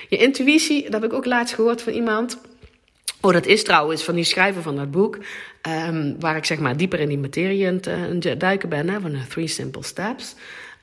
Je 0.10 0.18
intuïtie, 0.18 0.84
dat 0.84 1.02
heb 1.02 1.04
ik 1.04 1.14
ook 1.14 1.26
laatst 1.26 1.56
gehoord 1.56 1.82
van 1.82 1.94
iemand... 1.94 2.38
Oh, 3.22 3.34
dat 3.34 3.46
is 3.46 3.64
trouwens 3.64 4.04
van 4.04 4.16
die 4.16 4.24
schrijver 4.24 4.62
van 4.62 4.76
dat 4.76 4.92
boek, 4.92 5.18
um, 5.88 6.16
waar 6.20 6.36
ik 6.36 6.46
zeg 6.46 6.60
maar 6.60 6.78
dieper 6.78 7.00
in 7.00 7.08
die 7.08 7.18
materie 7.18 7.68
aan 7.68 7.74
het 7.74 8.26
uh, 8.26 8.34
duiken 8.38 8.70
ben, 8.70 8.90
hè, 8.90 9.02
van 9.02 9.12
de 9.12 9.28
Three 9.28 9.48
Simple 9.48 9.84
Steps. 9.84 10.36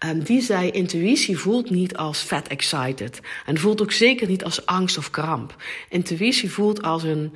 Um, 0.06 0.22
die 0.22 0.40
zei: 0.40 0.70
intuïtie 0.70 1.38
voelt 1.38 1.70
niet 1.70 1.96
als 1.96 2.22
vet 2.22 2.48
excited. 2.48 3.20
En 3.46 3.58
voelt 3.58 3.82
ook 3.82 3.92
zeker 3.92 4.28
niet 4.28 4.44
als 4.44 4.66
angst 4.66 4.98
of 4.98 5.10
kramp. 5.10 5.56
Intuïtie 5.88 6.50
voelt 6.50 6.82
als 6.82 7.02
een, 7.02 7.34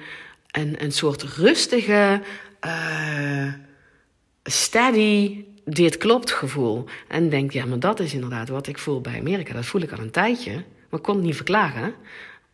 een, 0.51 0.83
een 0.83 0.93
soort 0.93 1.23
rustige, 1.23 2.21
uh, 2.67 3.53
steady, 4.43 5.45
dit 5.65 5.97
klopt 5.97 6.31
gevoel. 6.31 6.85
En 7.09 7.29
denk, 7.29 7.53
ja, 7.53 7.65
maar 7.65 7.81
dat 7.81 8.01
is 8.01 8.15
inderdaad 8.15 8.49
wat 8.49 8.67
ik 8.67 8.79
voel 8.79 9.01
bij 9.01 9.19
Amerika. 9.19 9.53
Dat 9.53 9.67
voel 9.67 9.83
ik 9.83 9.93
al 9.93 9.99
een 9.99 10.11
tijdje, 10.11 10.53
maar 10.91 11.01
ik 11.01 11.03
kon 11.03 11.17
het 11.17 11.25
niet 11.25 11.37
verklaren. 11.37 11.95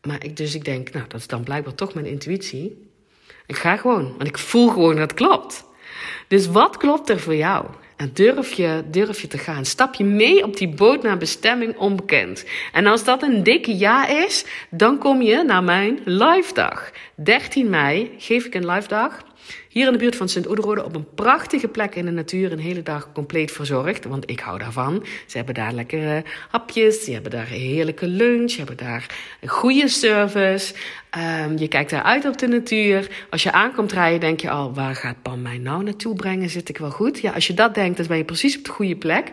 Maar 0.02 0.24
ik, 0.24 0.36
dus 0.36 0.54
ik 0.54 0.64
denk, 0.64 0.92
nou, 0.92 1.04
dat 1.08 1.20
is 1.20 1.26
dan 1.26 1.44
blijkbaar 1.44 1.74
toch 1.74 1.94
mijn 1.94 2.06
intuïtie. 2.06 2.88
Ik 3.46 3.56
ga 3.56 3.76
gewoon, 3.76 4.04
want 4.16 4.28
ik 4.28 4.38
voel 4.38 4.68
gewoon 4.68 4.96
dat 4.96 5.10
het 5.10 5.14
klopt. 5.14 5.64
Dus 6.28 6.46
wat 6.46 6.76
klopt 6.76 7.08
er 7.08 7.20
voor 7.20 7.34
jou? 7.34 7.66
En 7.96 8.10
durf 8.12 8.52
je, 8.52 8.82
durf 8.90 9.20
je 9.20 9.26
te 9.26 9.38
gaan? 9.38 9.64
Stap 9.64 9.94
je 9.94 10.04
mee 10.04 10.44
op 10.44 10.56
die 10.56 10.68
boot 10.68 11.02
naar 11.02 11.16
bestemming 11.16 11.76
onbekend? 11.76 12.44
En 12.72 12.86
als 12.86 13.04
dat 13.04 13.22
een 13.22 13.42
dikke 13.42 13.78
ja 13.78 14.06
is, 14.06 14.44
dan 14.70 14.98
kom 14.98 15.22
je 15.22 15.42
naar 15.42 15.64
mijn 15.64 16.00
live 16.04 16.54
dag. 16.54 16.90
13 17.14 17.70
mei 17.70 18.14
geef 18.18 18.44
ik 18.44 18.54
een 18.54 18.66
live 18.66 18.88
dag. 18.88 19.24
Hier 19.68 19.86
in 19.86 19.92
de 19.92 19.98
buurt 19.98 20.16
van 20.16 20.28
Sint-Oederode 20.28 20.84
op 20.84 20.94
een 20.94 21.14
prachtige 21.14 21.68
plek 21.68 21.94
in 21.94 22.04
de 22.04 22.10
natuur. 22.10 22.52
Een 22.52 22.58
hele 22.58 22.82
dag 22.82 23.12
compleet 23.12 23.52
verzorgd, 23.52 24.04
want 24.04 24.30
ik 24.30 24.40
hou 24.40 24.58
daarvan. 24.58 25.04
Ze 25.26 25.36
hebben 25.36 25.54
daar 25.54 25.72
lekkere 25.72 26.24
hapjes, 26.48 27.04
ze 27.04 27.12
hebben 27.12 27.30
daar 27.30 27.46
heerlijke 27.46 28.06
lunch, 28.06 28.50
ze 28.50 28.58
hebben 28.58 28.76
daar 28.76 29.06
een 29.40 29.48
goede 29.48 29.88
service. 29.88 30.74
Um, 31.44 31.58
je 31.58 31.68
kijkt 31.68 31.90
daar 31.90 32.02
uit 32.02 32.24
op 32.24 32.38
de 32.38 32.46
natuur. 32.46 33.26
Als 33.30 33.42
je 33.42 33.52
aankomt 33.52 33.92
rijden, 33.92 34.20
denk 34.20 34.40
je 34.40 34.50
al, 34.50 34.74
waar 34.74 34.94
gaat 34.94 35.22
Pam 35.22 35.42
mij 35.42 35.58
nou 35.58 35.84
naartoe 35.84 36.14
brengen? 36.14 36.50
Zit 36.50 36.68
ik 36.68 36.78
wel 36.78 36.90
goed? 36.90 37.20
Ja, 37.20 37.32
als 37.32 37.46
je 37.46 37.54
dat 37.54 37.74
denkt, 37.74 37.96
dan 37.96 38.06
ben 38.06 38.16
je 38.16 38.24
precies 38.24 38.58
op 38.58 38.64
de 38.64 38.70
goede 38.70 38.96
plek. 38.96 39.30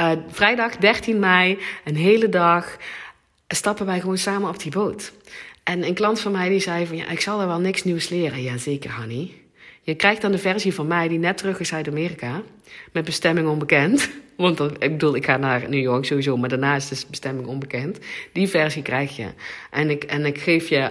Uh, 0.00 0.10
vrijdag 0.28 0.76
13 0.76 1.18
mei, 1.18 1.58
een 1.84 1.96
hele 1.96 2.28
dag, 2.28 2.76
stappen 3.48 3.86
wij 3.86 4.00
gewoon 4.00 4.18
samen 4.18 4.48
op 4.48 4.62
die 4.62 4.70
boot. 4.70 5.12
En 5.64 5.86
een 5.86 5.94
klant 5.94 6.20
van 6.20 6.32
mij 6.32 6.48
die 6.48 6.60
zei 6.60 6.86
van, 6.86 6.96
ja, 6.96 7.08
ik 7.08 7.20
zal 7.20 7.40
er 7.40 7.46
wel 7.46 7.58
niks 7.58 7.84
nieuws 7.84 8.08
leren. 8.08 8.42
Ja, 8.42 8.56
zeker, 8.56 8.92
honey. 8.92 9.32
Je 9.88 9.94
krijgt 9.94 10.22
dan 10.22 10.32
de 10.32 10.38
versie 10.38 10.74
van 10.74 10.86
mij 10.86 11.08
die 11.08 11.18
net 11.18 11.36
terug 11.36 11.60
is 11.60 11.74
uit 11.74 11.88
Amerika. 11.88 12.42
Met 12.92 13.04
bestemming 13.04 13.48
onbekend. 13.48 14.10
Want 14.36 14.60
ik 14.60 14.78
bedoel, 14.78 15.16
ik 15.16 15.24
ga 15.24 15.36
naar 15.36 15.68
New 15.68 15.80
York 15.80 16.04
sowieso, 16.04 16.36
maar 16.36 16.48
daarna 16.48 16.74
is 16.74 16.88
de 16.88 17.04
bestemming 17.10 17.46
onbekend. 17.46 17.98
Die 18.32 18.48
versie 18.48 18.82
krijg 18.82 19.16
je. 19.16 19.26
En 19.70 19.90
ik, 19.90 20.04
en 20.04 20.26
ik 20.26 20.38
geef 20.38 20.68
je 20.68 20.90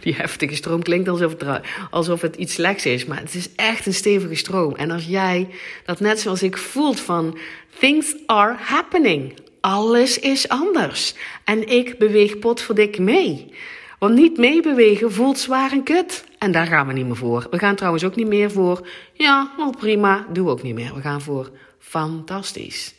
Die 0.00 0.14
heftige 0.14 0.54
stroom 0.54 0.82
klinkt 0.82 1.08
alsof 1.08 1.34
het, 1.38 1.60
alsof 1.90 2.20
het 2.20 2.36
iets 2.36 2.54
slechts 2.54 2.86
is, 2.86 3.04
maar 3.04 3.20
het 3.20 3.34
is 3.34 3.54
echt 3.54 3.86
een 3.86 3.94
stevige 3.94 4.34
stroom. 4.34 4.74
En 4.74 4.90
als 4.90 5.04
jij 5.04 5.48
dat 5.84 6.00
net 6.00 6.20
zoals 6.20 6.42
ik 6.42 6.56
voelt 6.56 7.00
van 7.00 7.38
things 7.78 8.16
are 8.26 8.54
happening. 8.58 9.46
Alles 9.60 10.18
is 10.18 10.48
anders. 10.48 11.14
En 11.44 11.68
ik 11.68 11.98
beweeg 11.98 12.38
potverdik 12.38 12.98
mee. 12.98 13.52
Want 13.98 14.14
niet 14.14 14.36
meebewegen 14.36 15.12
voelt 15.12 15.38
zwaar 15.38 15.72
en 15.72 15.82
kut. 15.82 16.24
En 16.38 16.52
daar 16.52 16.66
gaan 16.66 16.86
we 16.86 16.92
niet 16.92 17.06
meer 17.06 17.16
voor. 17.16 17.46
We 17.50 17.58
gaan 17.58 17.74
trouwens 17.76 18.04
ook 18.04 18.16
niet 18.16 18.26
meer 18.26 18.50
voor. 18.50 18.88
Ja, 19.12 19.52
wel 19.56 19.70
prima, 19.70 20.26
doe 20.32 20.48
ook 20.48 20.62
niet 20.62 20.74
meer. 20.74 20.94
We 20.94 21.00
gaan 21.00 21.20
voor 21.20 21.50
fantastisch. 21.78 22.94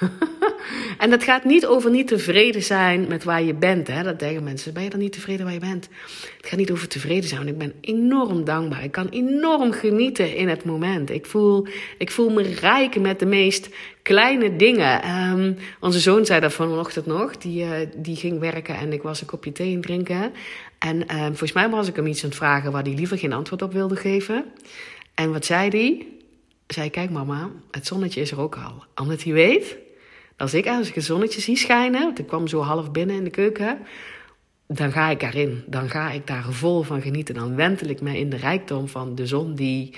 en 0.98 1.10
dat 1.10 1.22
gaat 1.22 1.44
niet 1.44 1.66
over 1.66 1.90
niet 1.90 2.08
tevreden 2.08 2.62
zijn 2.62 3.06
met 3.08 3.24
waar 3.24 3.42
je 3.42 3.54
bent. 3.54 3.88
Hè? 3.88 4.02
Dat 4.02 4.20
zeggen 4.20 4.44
mensen. 4.44 4.74
Ben 4.74 4.82
je 4.82 4.90
dan 4.90 4.98
niet 4.98 5.12
tevreden 5.12 5.44
waar 5.44 5.54
je 5.54 5.60
bent? 5.60 5.88
Het 6.36 6.46
gaat 6.46 6.58
niet 6.58 6.70
over 6.70 6.88
tevreden 6.88 7.28
zijn. 7.28 7.48
Ik 7.48 7.58
ben 7.58 7.72
enorm 7.80 8.44
dankbaar. 8.44 8.84
Ik 8.84 8.92
kan 8.92 9.08
enorm 9.08 9.72
genieten 9.72 10.34
in 10.34 10.48
het 10.48 10.64
moment. 10.64 11.10
Ik 11.10 11.26
voel, 11.26 11.66
ik 11.98 12.10
voel 12.10 12.30
me 12.30 12.42
rijk 12.42 13.00
met 13.00 13.18
de 13.18 13.26
meest 13.26 13.68
kleine 14.02 14.56
dingen. 14.56 15.10
Um, 15.30 15.56
onze 15.80 15.98
zoon 15.98 16.26
zei 16.26 16.40
dat 16.40 16.52
vanochtend 16.52 17.06
nog. 17.06 17.36
Die, 17.36 17.64
uh, 17.64 17.70
die 17.96 18.16
ging 18.16 18.38
werken 18.38 18.76
en 18.76 18.92
ik 18.92 19.02
was 19.02 19.20
een 19.20 19.26
kopje 19.26 19.52
thee 19.52 19.80
drinken. 19.80 20.32
En 20.78 21.16
um, 21.16 21.26
volgens 21.26 21.52
mij 21.52 21.70
was 21.70 21.88
ik 21.88 21.96
hem 21.96 22.06
iets 22.06 22.22
aan 22.22 22.28
het 22.28 22.38
vragen 22.38 22.72
waar 22.72 22.82
hij 22.82 22.94
liever 22.94 23.18
geen 23.18 23.32
antwoord 23.32 23.62
op 23.62 23.72
wilde 23.72 23.96
geven. 23.96 24.44
En 25.14 25.32
wat 25.32 25.44
zei 25.44 25.68
hij? 25.68 26.06
Zei, 26.66 26.90
kijk 26.90 27.10
mama, 27.10 27.50
het 27.70 27.86
zonnetje 27.86 28.20
is 28.20 28.30
er 28.30 28.40
ook 28.40 28.56
al. 28.56 28.84
Omdat 28.94 29.22
hij 29.22 29.32
weet, 29.32 29.76
als 30.36 30.54
ik 30.54 30.66
als 30.66 30.88
ik 30.88 30.96
een 30.96 31.02
zonnetje 31.02 31.40
zie 31.40 31.56
schijnen, 31.56 32.00
want 32.00 32.18
ik 32.18 32.26
kwam 32.26 32.46
zo 32.46 32.60
half 32.60 32.90
binnen 32.90 33.16
in 33.16 33.24
de 33.24 33.30
keuken, 33.30 33.78
dan 34.66 34.92
ga 34.92 35.08
ik 35.08 35.22
erin. 35.22 35.64
Dan 35.66 35.90
ga 35.90 36.10
ik 36.10 36.26
daar 36.26 36.44
vol 36.50 36.82
van 36.82 37.02
genieten. 37.02 37.34
Dan 37.34 37.54
wentel 37.54 37.88
ik 37.88 38.00
me 38.00 38.18
in 38.18 38.30
de 38.30 38.36
rijkdom 38.36 38.88
van 38.88 39.14
de 39.14 39.26
zon 39.26 39.54
die, 39.54 39.94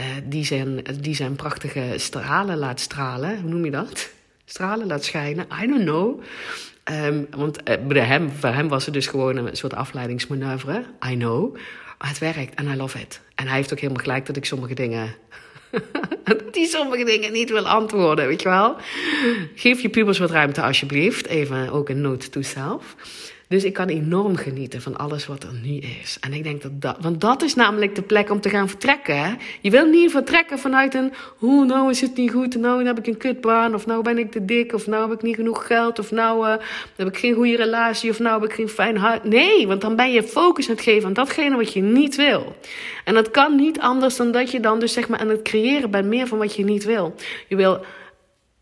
uh, 0.00 0.04
die, 0.24 0.44
zijn, 0.44 0.84
die 1.00 1.14
zijn 1.14 1.36
prachtige 1.36 1.94
stralen 1.96 2.58
laat 2.58 2.80
stralen. 2.80 3.40
Hoe 3.40 3.50
noem 3.50 3.64
je 3.64 3.70
dat? 3.70 4.10
Stralen 4.44 4.86
laat 4.86 5.04
schijnen. 5.04 5.46
I 5.62 5.66
don't 5.66 5.84
know. 5.84 6.22
Um, 6.90 7.26
want 7.36 7.68
uh, 7.68 7.86
bij 7.86 8.04
hem, 8.04 8.30
voor 8.30 8.48
hem 8.48 8.68
was 8.68 8.84
het 8.84 8.94
dus 8.94 9.06
gewoon 9.06 9.36
een 9.36 9.56
soort 9.56 9.74
afleidingsmanoeuvre. 9.74 10.84
I 11.08 11.16
know. 11.16 11.56
Het 11.98 12.18
werkt 12.18 12.54
en 12.54 12.66
I 12.66 12.76
love 12.76 13.00
it. 13.00 13.20
En 13.34 13.46
hij 13.46 13.56
heeft 13.56 13.72
ook 13.72 13.80
helemaal 13.80 14.02
gelijk 14.02 14.26
dat 14.26 14.36
ik 14.36 14.44
sommige 14.44 14.74
dingen 14.74 15.14
die 16.52 16.66
sommige 16.66 17.04
dingen 17.04 17.32
niet 17.32 17.50
wil 17.50 17.68
antwoorden, 17.68 18.26
weet 18.26 18.42
je 18.42 18.48
wel. 18.48 18.76
Geef 19.54 19.80
je 19.80 19.88
pubers 19.88 20.18
wat 20.18 20.30
ruimte 20.30 20.62
alsjeblieft. 20.62 21.26
Even 21.26 21.70
ook 21.70 21.88
een 21.88 22.00
note 22.00 22.28
to 22.28 22.42
self. 22.42 22.94
Dus 23.52 23.64
ik 23.64 23.72
kan 23.72 23.88
enorm 23.88 24.36
genieten 24.36 24.82
van 24.82 24.96
alles 24.96 25.26
wat 25.26 25.42
er 25.42 25.52
nu 25.62 25.76
is. 25.76 26.16
En 26.20 26.32
ik 26.32 26.42
denk 26.42 26.62
dat 26.62 26.80
dat, 26.80 26.96
want 27.00 27.20
dat 27.20 27.42
is 27.42 27.54
namelijk 27.54 27.94
de 27.94 28.02
plek 28.02 28.30
om 28.30 28.40
te 28.40 28.48
gaan 28.48 28.68
vertrekken. 28.68 29.38
Je 29.60 29.70
wil 29.70 29.86
niet 29.86 30.10
vertrekken 30.10 30.58
vanuit 30.58 30.94
een, 30.94 31.12
hoe 31.36 31.64
nou 31.64 31.90
is 31.90 32.00
het 32.00 32.16
niet 32.16 32.30
goed, 32.30 32.56
nou 32.56 32.84
heb 32.84 32.98
ik 32.98 33.06
een 33.06 33.16
kutbaan, 33.16 33.74
of 33.74 33.86
nou 33.86 34.02
ben 34.02 34.18
ik 34.18 34.30
te 34.30 34.44
dik, 34.44 34.72
of 34.72 34.86
nou 34.86 35.08
heb 35.08 35.18
ik 35.18 35.22
niet 35.22 35.34
genoeg 35.34 35.66
geld, 35.66 35.98
of 35.98 36.10
nou 36.10 36.48
uh, 36.48 36.54
heb 36.96 37.08
ik 37.08 37.16
geen 37.16 37.34
goede 37.34 37.56
relatie, 37.56 38.10
of 38.10 38.18
nou 38.18 38.40
heb 38.40 38.50
ik 38.50 38.56
geen 38.56 38.68
fijn 38.68 38.96
hart. 38.96 39.24
Nee, 39.24 39.66
want 39.66 39.80
dan 39.80 39.96
ben 39.96 40.12
je 40.12 40.22
focus 40.22 40.68
aan 40.68 40.74
het 40.74 40.84
geven 40.84 41.06
aan 41.06 41.12
datgene 41.12 41.56
wat 41.56 41.72
je 41.72 41.82
niet 41.82 42.16
wil. 42.16 42.56
En 43.04 43.14
dat 43.14 43.30
kan 43.30 43.56
niet 43.56 43.80
anders 43.80 44.16
dan 44.16 44.32
dat 44.32 44.50
je 44.50 44.60
dan 44.60 44.80
dus 44.80 44.92
zeg 44.92 45.08
maar 45.08 45.18
aan 45.18 45.28
het 45.28 45.42
creëren 45.42 45.90
bent 45.90 46.06
meer 46.06 46.26
van 46.26 46.38
wat 46.38 46.54
je 46.54 46.64
niet 46.64 46.84
wil. 46.84 47.14
Je 47.48 47.56
wil 47.56 47.84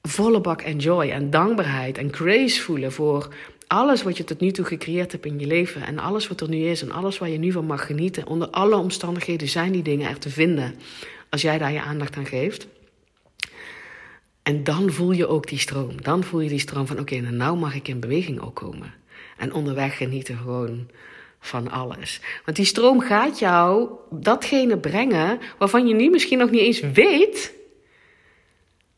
volle 0.03 0.41
bak 0.41 0.61
en 0.61 0.79
joy 0.79 1.11
en 1.11 1.31
dankbaarheid 1.31 1.99
en 1.99 2.13
grace 2.13 2.61
voelen 2.63 2.93
voor 2.93 3.29
alles 3.73 4.03
wat 4.03 4.17
je 4.17 4.25
tot 4.25 4.41
nu 4.41 4.51
toe 4.51 4.65
gecreëerd 4.65 5.13
hebt 5.13 5.27
in 5.27 5.39
je 5.39 5.47
leven 5.47 5.83
en 5.83 5.99
alles 5.99 6.29
wat 6.29 6.41
er 6.41 6.49
nu 6.49 6.65
is 6.65 6.83
en 6.83 6.91
alles 6.91 7.19
waar 7.19 7.29
je 7.29 7.39
nu 7.39 7.53
van 7.53 7.67
mag 7.67 7.87
genieten, 7.87 8.27
onder 8.27 8.49
alle 8.49 8.77
omstandigheden 8.77 9.49
zijn 9.49 9.73
die 9.73 9.83
dingen 9.83 10.09
er 10.09 10.19
te 10.19 10.31
vinden 10.31 10.75
als 11.29 11.43
jij 11.43 11.59
daar 11.59 11.73
je 11.73 11.83
aandacht 11.83 12.17
aan 12.17 12.27
geeft. 12.27 12.67
En 14.43 14.65
dan 14.65 14.93
voel 14.93 15.11
je 15.11 15.27
ook 15.27 15.49
die 15.49 15.59
stroom. 15.59 16.03
Dan 16.03 16.25
voel 16.25 16.41
je 16.41 16.49
die 16.49 16.59
stroom 16.59 16.87
van 16.87 16.99
oké, 16.99 17.15
okay, 17.17 17.31
nou 17.31 17.59
mag 17.59 17.75
ik 17.75 17.89
in 17.89 18.01
beweging 18.01 18.41
ook 18.41 18.55
komen. 18.55 18.95
En 19.37 19.53
onderweg 19.53 19.97
genieten 19.97 20.37
gewoon 20.37 20.89
van 21.41 21.71
alles. 21.71 22.21
Want 22.45 22.57
die 22.57 22.67
stroom 22.67 23.01
gaat 23.01 23.39
jou 23.39 23.89
datgene 24.11 24.79
brengen 24.79 25.39
waarvan 25.59 25.87
je 25.87 25.95
nu 25.95 26.11
misschien 26.11 26.39
nog 26.39 26.51
niet 26.51 26.61
eens 26.61 26.81
weet 26.81 27.55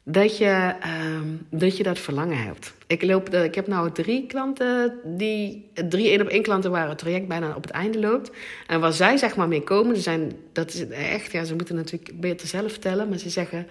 dat 0.04 0.38
je, 0.38 0.74
um, 1.14 1.46
dat, 1.50 1.76
je 1.76 1.82
dat 1.82 1.98
verlangen 1.98 2.42
hebt. 2.42 2.72
Ik, 2.86 3.02
loop, 3.02 3.28
ik 3.34 3.54
heb 3.54 3.66
nou 3.66 3.92
drie 3.92 4.26
klanten, 4.26 4.98
die, 5.04 5.70
drie 5.88 6.08
één 6.08 6.20
op 6.20 6.26
één 6.26 6.42
klanten 6.42 6.70
waar 6.70 6.88
het 6.88 6.98
traject 6.98 7.28
bijna 7.28 7.54
op 7.56 7.62
het 7.62 7.70
einde 7.70 7.98
loopt. 7.98 8.30
En 8.66 8.80
waar 8.80 8.92
zij 8.92 9.16
zeg 9.16 9.36
maar 9.36 9.48
mee 9.48 9.62
komen, 9.62 9.96
zijn, 9.96 10.32
dat 10.52 10.72
is 10.72 10.88
echt, 10.88 11.32
ja, 11.32 11.44
ze 11.44 11.54
moeten 11.54 11.74
natuurlijk 11.74 12.20
beter 12.20 12.46
zelf 12.46 12.70
vertellen, 12.70 13.08
maar 13.08 13.18
ze 13.18 13.30
zeggen, 13.30 13.68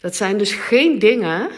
dat 0.00 0.16
zijn 0.16 0.38
dus 0.38 0.52
geen 0.52 0.98
dingen 0.98 1.48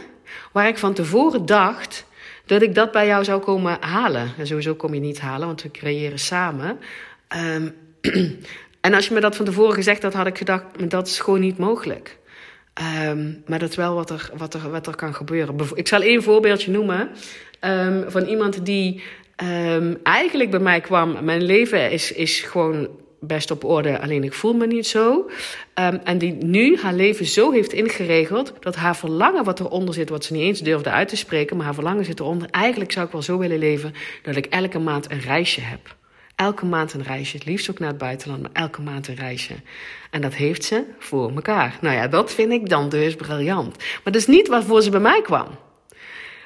waar 0.52 0.68
ik 0.68 0.78
van 0.78 0.94
tevoren 0.94 1.46
dacht 1.46 2.06
dat 2.46 2.62
ik 2.62 2.74
dat 2.74 2.92
bij 2.92 3.06
jou 3.06 3.24
zou 3.24 3.40
komen 3.40 3.76
halen. 3.80 4.32
En 4.38 4.46
sowieso 4.46 4.74
kom 4.74 4.94
je 4.94 5.00
niet 5.00 5.20
halen, 5.20 5.46
want 5.46 5.62
we 5.62 5.70
creëren 5.70 6.18
samen. 6.18 6.78
Um, 7.36 7.74
en 8.80 8.94
als 8.94 9.08
je 9.08 9.14
me 9.14 9.20
dat 9.20 9.36
van 9.36 9.44
tevoren 9.44 9.74
gezegd 9.74 10.02
had, 10.02 10.14
had 10.14 10.26
ik 10.26 10.38
gedacht, 10.38 10.90
dat 10.90 11.06
is 11.06 11.20
gewoon 11.20 11.40
niet 11.40 11.58
mogelijk. 11.58 12.20
Um, 13.08 13.42
maar 13.46 13.58
dat 13.58 13.70
is 13.70 13.76
wel 13.76 13.94
wat 13.94 14.10
er, 14.10 14.30
wat, 14.36 14.54
er, 14.54 14.70
wat 14.70 14.86
er 14.86 14.96
kan 14.96 15.14
gebeuren. 15.14 15.56
Ik 15.74 15.88
zal 15.88 16.00
één 16.00 16.22
voorbeeldje 16.22 16.70
noemen 16.70 17.10
um, 17.60 18.04
van 18.10 18.24
iemand 18.24 18.66
die 18.66 19.02
um, 19.36 19.98
eigenlijk 20.02 20.50
bij 20.50 20.60
mij 20.60 20.80
kwam. 20.80 21.24
Mijn 21.24 21.42
leven 21.42 21.90
is, 21.90 22.12
is 22.12 22.40
gewoon 22.40 22.88
best 23.20 23.50
op 23.50 23.64
orde, 23.64 24.00
alleen 24.00 24.24
ik 24.24 24.32
voel 24.32 24.52
me 24.52 24.66
niet 24.66 24.86
zo. 24.86 25.30
en 26.04 26.18
die 26.18 26.32
nu 26.32 26.78
haar 26.78 26.94
leven 26.94 27.26
zo 27.26 27.50
heeft 27.50 27.72
ingeregeld 27.72 28.52
dat 28.60 28.76
haar 28.76 28.96
verlangen 28.96 29.44
wat 29.44 29.60
eronder 29.60 29.94
zit, 29.94 30.08
wat 30.08 30.24
ze 30.24 30.32
niet 30.32 30.42
eens 30.42 30.60
durfde 30.60 30.90
uit 30.90 31.08
te 31.08 31.16
spreken, 31.16 31.56
maar 31.56 31.64
haar 31.64 31.74
verlangen 31.74 32.04
zit 32.04 32.20
eronder. 32.20 32.48
Eigenlijk 32.50 32.92
zou 32.92 33.06
ik 33.06 33.12
wel 33.12 33.22
zo 33.22 33.38
willen 33.38 33.58
leven 33.58 33.94
dat 34.22 34.36
ik 34.36 34.46
elke 34.46 34.78
maand 34.78 35.10
een 35.10 35.20
reisje 35.20 35.60
heb. 35.60 35.96
Elke 36.42 36.66
maand 36.66 36.92
een 36.92 37.02
reisje. 37.02 37.36
Het 37.36 37.46
liefst 37.46 37.70
ook 37.70 37.78
naar 37.78 37.88
het 37.88 37.98
buitenland, 37.98 38.46
elke 38.52 38.80
maand 38.80 39.08
een 39.08 39.14
reisje. 39.14 39.54
En 40.10 40.20
dat 40.20 40.34
heeft 40.34 40.64
ze 40.64 40.84
voor 40.98 41.30
elkaar. 41.34 41.78
Nou 41.80 41.96
ja, 41.96 42.08
dat 42.08 42.32
vind 42.32 42.52
ik 42.52 42.68
dan 42.68 42.88
dus 42.88 43.14
briljant. 43.14 43.76
Maar 43.76 44.12
dat 44.12 44.14
is 44.14 44.26
niet 44.26 44.48
waarvoor 44.48 44.82
ze 44.82 44.90
bij 44.90 45.00
mij 45.00 45.22
kwam. 45.22 45.46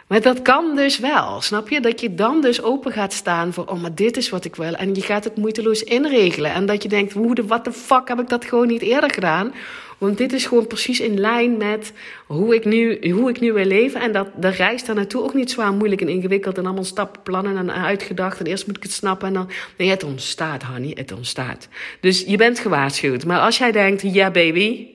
Maar 0.06 0.20
dat 0.20 0.42
kan 0.42 0.76
dus 0.76 0.98
wel, 0.98 1.40
snap 1.40 1.68
je? 1.68 1.80
Dat 1.80 2.00
je 2.00 2.14
dan 2.14 2.40
dus 2.40 2.62
open 2.62 2.92
gaat 2.92 3.12
staan 3.12 3.52
voor, 3.52 3.64
oh, 3.64 3.82
maar 3.82 3.94
dit 3.94 4.16
is 4.16 4.28
wat 4.28 4.44
ik 4.44 4.56
wil. 4.56 4.74
En 4.74 4.94
je 4.94 5.00
gaat 5.00 5.24
het 5.24 5.36
moeiteloos 5.36 5.82
inregelen. 5.82 6.52
En 6.52 6.66
dat 6.66 6.82
je 6.82 6.88
denkt, 6.88 7.12
hoe 7.12 7.34
de, 7.34 7.46
what 7.46 7.64
the 7.64 7.72
fuck 7.72 8.08
heb 8.08 8.20
ik 8.20 8.28
dat 8.28 8.44
gewoon 8.44 8.66
niet 8.66 8.82
eerder 8.82 9.10
gedaan? 9.10 9.54
Want 9.98 10.18
dit 10.18 10.32
is 10.32 10.46
gewoon 10.46 10.66
precies 10.66 11.00
in 11.00 11.20
lijn 11.20 11.56
met 11.56 11.92
hoe 12.26 12.54
ik 12.54 12.64
nu, 12.64 13.10
hoe 13.10 13.30
ik 13.30 13.40
nu 13.40 13.52
wil 13.52 13.64
leven. 13.64 14.00
En 14.00 14.12
dat 14.12 14.28
de 14.36 14.48
reis 14.48 14.84
daar 14.84 14.94
naartoe 14.94 15.22
ook 15.22 15.34
niet 15.34 15.50
zwaar 15.50 15.72
moeilijk 15.72 16.00
en 16.00 16.08
ingewikkeld. 16.08 16.58
En 16.58 16.64
allemaal 16.64 16.84
stappenplannen 16.84 17.56
en 17.56 17.72
uitgedacht. 17.72 18.40
En 18.40 18.46
eerst 18.46 18.66
moet 18.66 18.76
ik 18.76 18.82
het 18.82 18.92
snappen. 18.92 19.28
En 19.28 19.34
dan, 19.34 19.50
nee, 19.76 19.88
het 19.88 20.04
ontstaat, 20.04 20.62
honey, 20.62 20.92
het 20.94 21.12
ontstaat. 21.12 21.68
Dus 22.00 22.24
je 22.26 22.36
bent 22.36 22.58
gewaarschuwd. 22.58 23.24
Maar 23.24 23.40
als 23.40 23.58
jij 23.58 23.72
denkt, 23.72 24.02
ja 24.02 24.30
baby, 24.30 24.86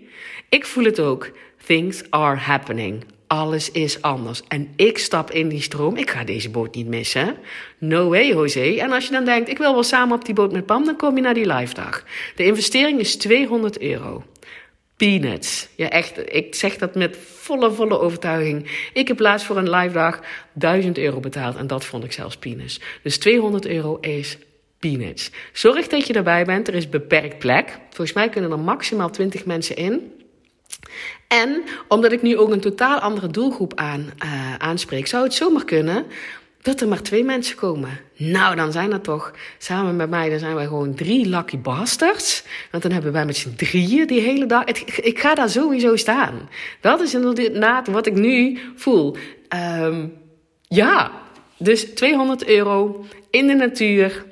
ik 0.50 0.66
voel 0.66 0.84
het 0.84 1.00
ook. 1.00 1.32
Things 1.66 2.04
are 2.10 2.38
happening. 2.38 3.04
Alles 3.28 3.72
is 3.72 4.02
anders. 4.02 4.42
En 4.48 4.70
ik 4.76 4.98
stap 4.98 5.32
in 5.32 5.48
die 5.48 5.62
stroom. 5.62 5.96
Ik 5.96 6.10
ga 6.10 6.24
deze 6.24 6.50
boot 6.50 6.76
niet 6.76 6.88
missen. 6.88 7.36
No 7.78 8.10
way, 8.10 8.28
José. 8.28 8.76
En 8.78 8.92
als 8.92 9.06
je 9.06 9.12
dan 9.12 9.26
denkt, 9.26 9.50
ik 9.50 9.58
wil 9.58 9.74
wel 9.74 9.84
samen 9.84 10.16
op 10.16 10.26
die 10.26 10.36
boot 10.36 10.52
met 10.52 10.66
Pam, 10.66 10.86
dan 10.86 10.96
kom 10.96 11.16
je 11.16 11.22
naar 11.22 11.34
die 11.34 11.54
live 11.54 11.74
dag. 11.74 12.04
De 12.36 12.44
investering 12.44 13.00
is 13.00 13.16
200 13.16 13.80
euro 13.80 14.24
peanuts. 15.02 15.68
Ja, 15.76 15.90
echt. 15.90 16.34
Ik 16.34 16.56
zeg 16.56 16.78
dat 16.78 16.96
met 16.96 17.18
volle, 17.18 17.72
volle 17.72 18.00
overtuiging. 18.00 18.90
Ik 18.94 19.08
heb 19.08 19.20
laatst 19.20 19.46
voor 19.46 19.58
een 19.58 19.70
live 19.70 19.94
dag 19.94 20.20
1000 20.54 20.98
euro 20.98 21.20
betaald 21.20 21.56
en 21.56 21.68
dat 21.68 21.86
vond 21.86 22.04
ik 22.04 22.12
zelfs 22.12 22.38
peanuts. 22.38 22.80
Dus 23.04 23.18
200 23.18 23.66
euro 23.66 23.98
is 24.00 24.38
peanuts. 24.80 25.32
Zorg 25.54 25.88
dat 25.88 26.08
je 26.08 26.14
erbij 26.14 26.46
bent. 26.46 26.68
Er 26.68 26.76
is 26.76 26.90
beperkt 26.90 27.40
plek. 27.40 27.80
Volgens 27.90 28.14
mij 28.14 28.30
kunnen 28.30 28.52
er 28.52 28.60
maximaal 28.60 29.10
20 29.10 29.46
mensen 29.46 29.76
in. 29.76 30.12
En 31.28 31.64
omdat 31.88 32.12
ik 32.12 32.22
nu 32.22 32.38
ook 32.38 32.52
een 32.52 32.60
totaal 32.60 33.00
andere 33.00 33.28
doelgroep 33.28 33.76
aan, 33.76 34.12
uh, 34.24 34.56
aanspreek, 34.56 35.08
zou 35.08 35.24
het 35.24 35.34
zomaar 35.34 35.66
kunnen 35.66 36.06
dat 36.62 36.82
er 36.82 36.88
maar 36.88 37.02
twee 37.02 37.24
mensen 37.24 37.56
komen. 37.56 38.00
Nou, 38.18 38.56
dan 38.56 38.72
zijn 38.72 38.92
er 38.92 39.02
toch, 39.02 39.32
samen 39.58 39.96
met 39.96 40.10
mij, 40.10 40.30
dan 40.30 40.40
zijn 40.40 40.56
wij 40.56 40.66
gewoon 40.66 40.96
drie 40.96 41.26
lucky 41.26 41.58
bastards. 41.58 42.44
Want 42.72 42.84
dan 42.84 42.92
hebben 42.92 43.12
wij 43.12 43.26
met 43.26 43.38
z'n 43.38 43.56
drieën 43.56 44.08
die 44.08 44.22
hele 44.22 44.46
dag. 44.46 44.64
ik 44.64 45.20
ga 45.20 45.36
daar 45.36 45.50
sowieso 45.50 45.96
staan. 45.96 46.50
Dat 46.80 47.02
is 47.02 47.14
inderdaad 47.14 47.88
wat 47.88 48.06
ik 48.06 48.14
nu 48.14 48.60
voel. 48.76 49.16
Um, 49.80 50.14
ja, 50.68 51.12
dus 51.58 51.84
200 51.84 52.48
euro 52.48 53.06
in 53.30 53.48
de 53.48 53.54
natuur, 53.54 54.26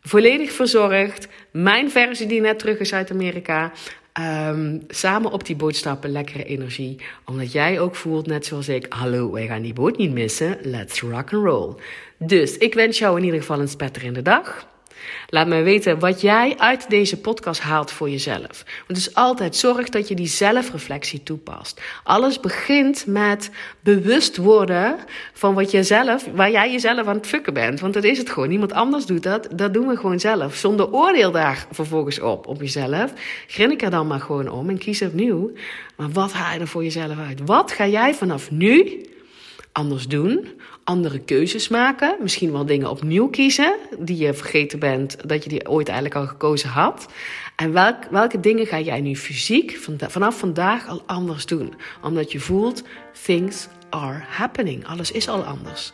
volledig 0.00 0.52
verzorgd. 0.52 1.28
Mijn 1.50 1.90
versie 1.90 2.26
die 2.26 2.40
net 2.40 2.58
terug 2.58 2.78
is 2.78 2.92
uit 2.92 3.10
Amerika. 3.10 3.72
Um, 4.20 4.82
samen 4.88 5.32
op 5.32 5.46
die 5.46 5.56
boot 5.56 5.76
stappen, 5.76 6.10
lekkere 6.10 6.44
energie. 6.44 7.00
Omdat 7.24 7.52
jij 7.52 7.80
ook 7.80 7.94
voelt, 7.94 8.26
net 8.26 8.46
zoals 8.46 8.68
ik, 8.68 8.86
hallo, 8.88 9.30
wij 9.30 9.46
gaan 9.46 9.62
die 9.62 9.72
boot 9.72 9.96
niet 9.96 10.12
missen. 10.12 10.58
Let's 10.62 11.00
rock 11.00 11.32
and 11.32 11.44
roll. 11.44 11.74
Dus 12.18 12.58
ik 12.58 12.74
wens 12.74 12.98
jou 12.98 13.18
in 13.18 13.24
ieder 13.24 13.40
geval 13.40 13.60
een 13.60 13.68
spetterende 13.68 14.22
dag. 14.22 14.66
Laat 15.28 15.46
me 15.46 15.62
weten 15.62 15.98
wat 15.98 16.20
jij 16.20 16.54
uit 16.58 16.90
deze 16.90 17.20
podcast 17.20 17.60
haalt 17.60 17.90
voor 17.90 18.10
jezelf. 18.10 18.64
Want 18.86 18.86
het 18.86 18.96
is 18.96 19.14
altijd 19.14 19.56
zorg 19.56 19.88
dat 19.88 20.08
je 20.08 20.14
die 20.14 20.26
zelfreflectie 20.26 21.22
toepast. 21.22 21.80
Alles 22.02 22.40
begint 22.40 23.06
met 23.06 23.50
bewust 23.80 24.36
worden 24.36 24.96
van 25.32 25.54
wat 25.54 25.70
je 25.70 25.82
zelf, 25.82 26.26
waar 26.34 26.50
jij 26.50 26.72
jezelf 26.72 27.06
aan 27.06 27.16
het 27.16 27.26
fucken 27.26 27.54
bent. 27.54 27.80
Want 27.80 27.94
dat 27.94 28.04
is 28.04 28.18
het 28.18 28.30
gewoon. 28.30 28.48
Niemand 28.48 28.72
anders 28.72 29.06
doet 29.06 29.22
dat. 29.22 29.48
Dat 29.52 29.74
doen 29.74 29.86
we 29.86 29.96
gewoon 29.96 30.20
zelf. 30.20 30.54
Zonder 30.54 30.92
oordeel 30.92 31.30
daar 31.30 31.66
vervolgens 31.70 32.20
op, 32.20 32.46
op 32.46 32.60
jezelf. 32.60 33.12
Grin 33.46 33.70
ik 33.70 33.82
er 33.82 33.90
dan 33.90 34.06
maar 34.06 34.20
gewoon 34.20 34.48
om 34.48 34.68
en 34.68 34.78
kies 34.78 35.02
opnieuw. 35.02 35.52
Maar 35.96 36.10
wat 36.10 36.32
haal 36.32 36.54
je 36.54 36.60
er 36.60 36.68
voor 36.68 36.82
jezelf 36.82 37.18
uit? 37.28 37.40
Wat 37.44 37.72
ga 37.72 37.86
jij 37.86 38.14
vanaf 38.14 38.50
nu 38.50 39.04
anders 39.76 40.08
doen, 40.08 40.48
andere 40.84 41.18
keuzes 41.18 41.68
maken, 41.68 42.16
misschien 42.20 42.52
wel 42.52 42.66
dingen 42.66 42.90
opnieuw 42.90 43.28
kiezen 43.28 43.76
die 43.98 44.16
je 44.16 44.34
vergeten 44.34 44.78
bent 44.78 45.28
dat 45.28 45.42
je 45.42 45.48
die 45.48 45.68
ooit 45.68 45.88
eigenlijk 45.88 46.20
al 46.20 46.26
gekozen 46.26 46.68
had. 46.68 47.06
En 47.56 47.72
welk, 47.72 48.04
welke 48.10 48.40
dingen 48.40 48.66
ga 48.66 48.80
jij 48.80 49.00
nu 49.00 49.16
fysiek 49.16 49.78
vanaf 49.98 50.38
vandaag 50.38 50.88
al 50.88 51.02
anders 51.06 51.46
doen? 51.46 51.74
Omdat 52.02 52.32
je 52.32 52.40
voelt, 52.40 52.82
things 53.24 53.68
are 53.90 54.22
happening. 54.28 54.86
Alles 54.86 55.12
is 55.12 55.28
al 55.28 55.42
anders. 55.42 55.92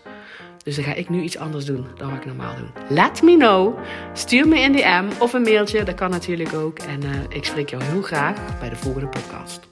Dus 0.65 0.75
dan 0.75 0.85
ga 0.85 0.95
ik 0.95 1.09
nu 1.09 1.23
iets 1.23 1.37
anders 1.37 1.65
doen 1.65 1.87
dan 1.97 2.09
wat 2.09 2.19
ik 2.19 2.27
normaal 2.27 2.55
doe. 2.57 2.69
Let 2.89 3.23
me 3.23 3.37
know. 3.37 3.79
Stuur 4.13 4.49
me 4.49 4.61
een 4.61 4.73
DM 4.73 5.21
of 5.23 5.33
een 5.33 5.43
mailtje. 5.43 5.83
Dat 5.83 5.95
kan 5.95 6.11
natuurlijk 6.11 6.55
ook. 6.55 6.79
En 6.79 7.05
uh, 7.05 7.11
ik 7.29 7.45
spreek 7.45 7.71
jou 7.71 7.83
heel 7.83 8.03
graag 8.03 8.59
bij 8.59 8.69
de 8.69 8.77
volgende 8.77 9.09
podcast. 9.09 9.72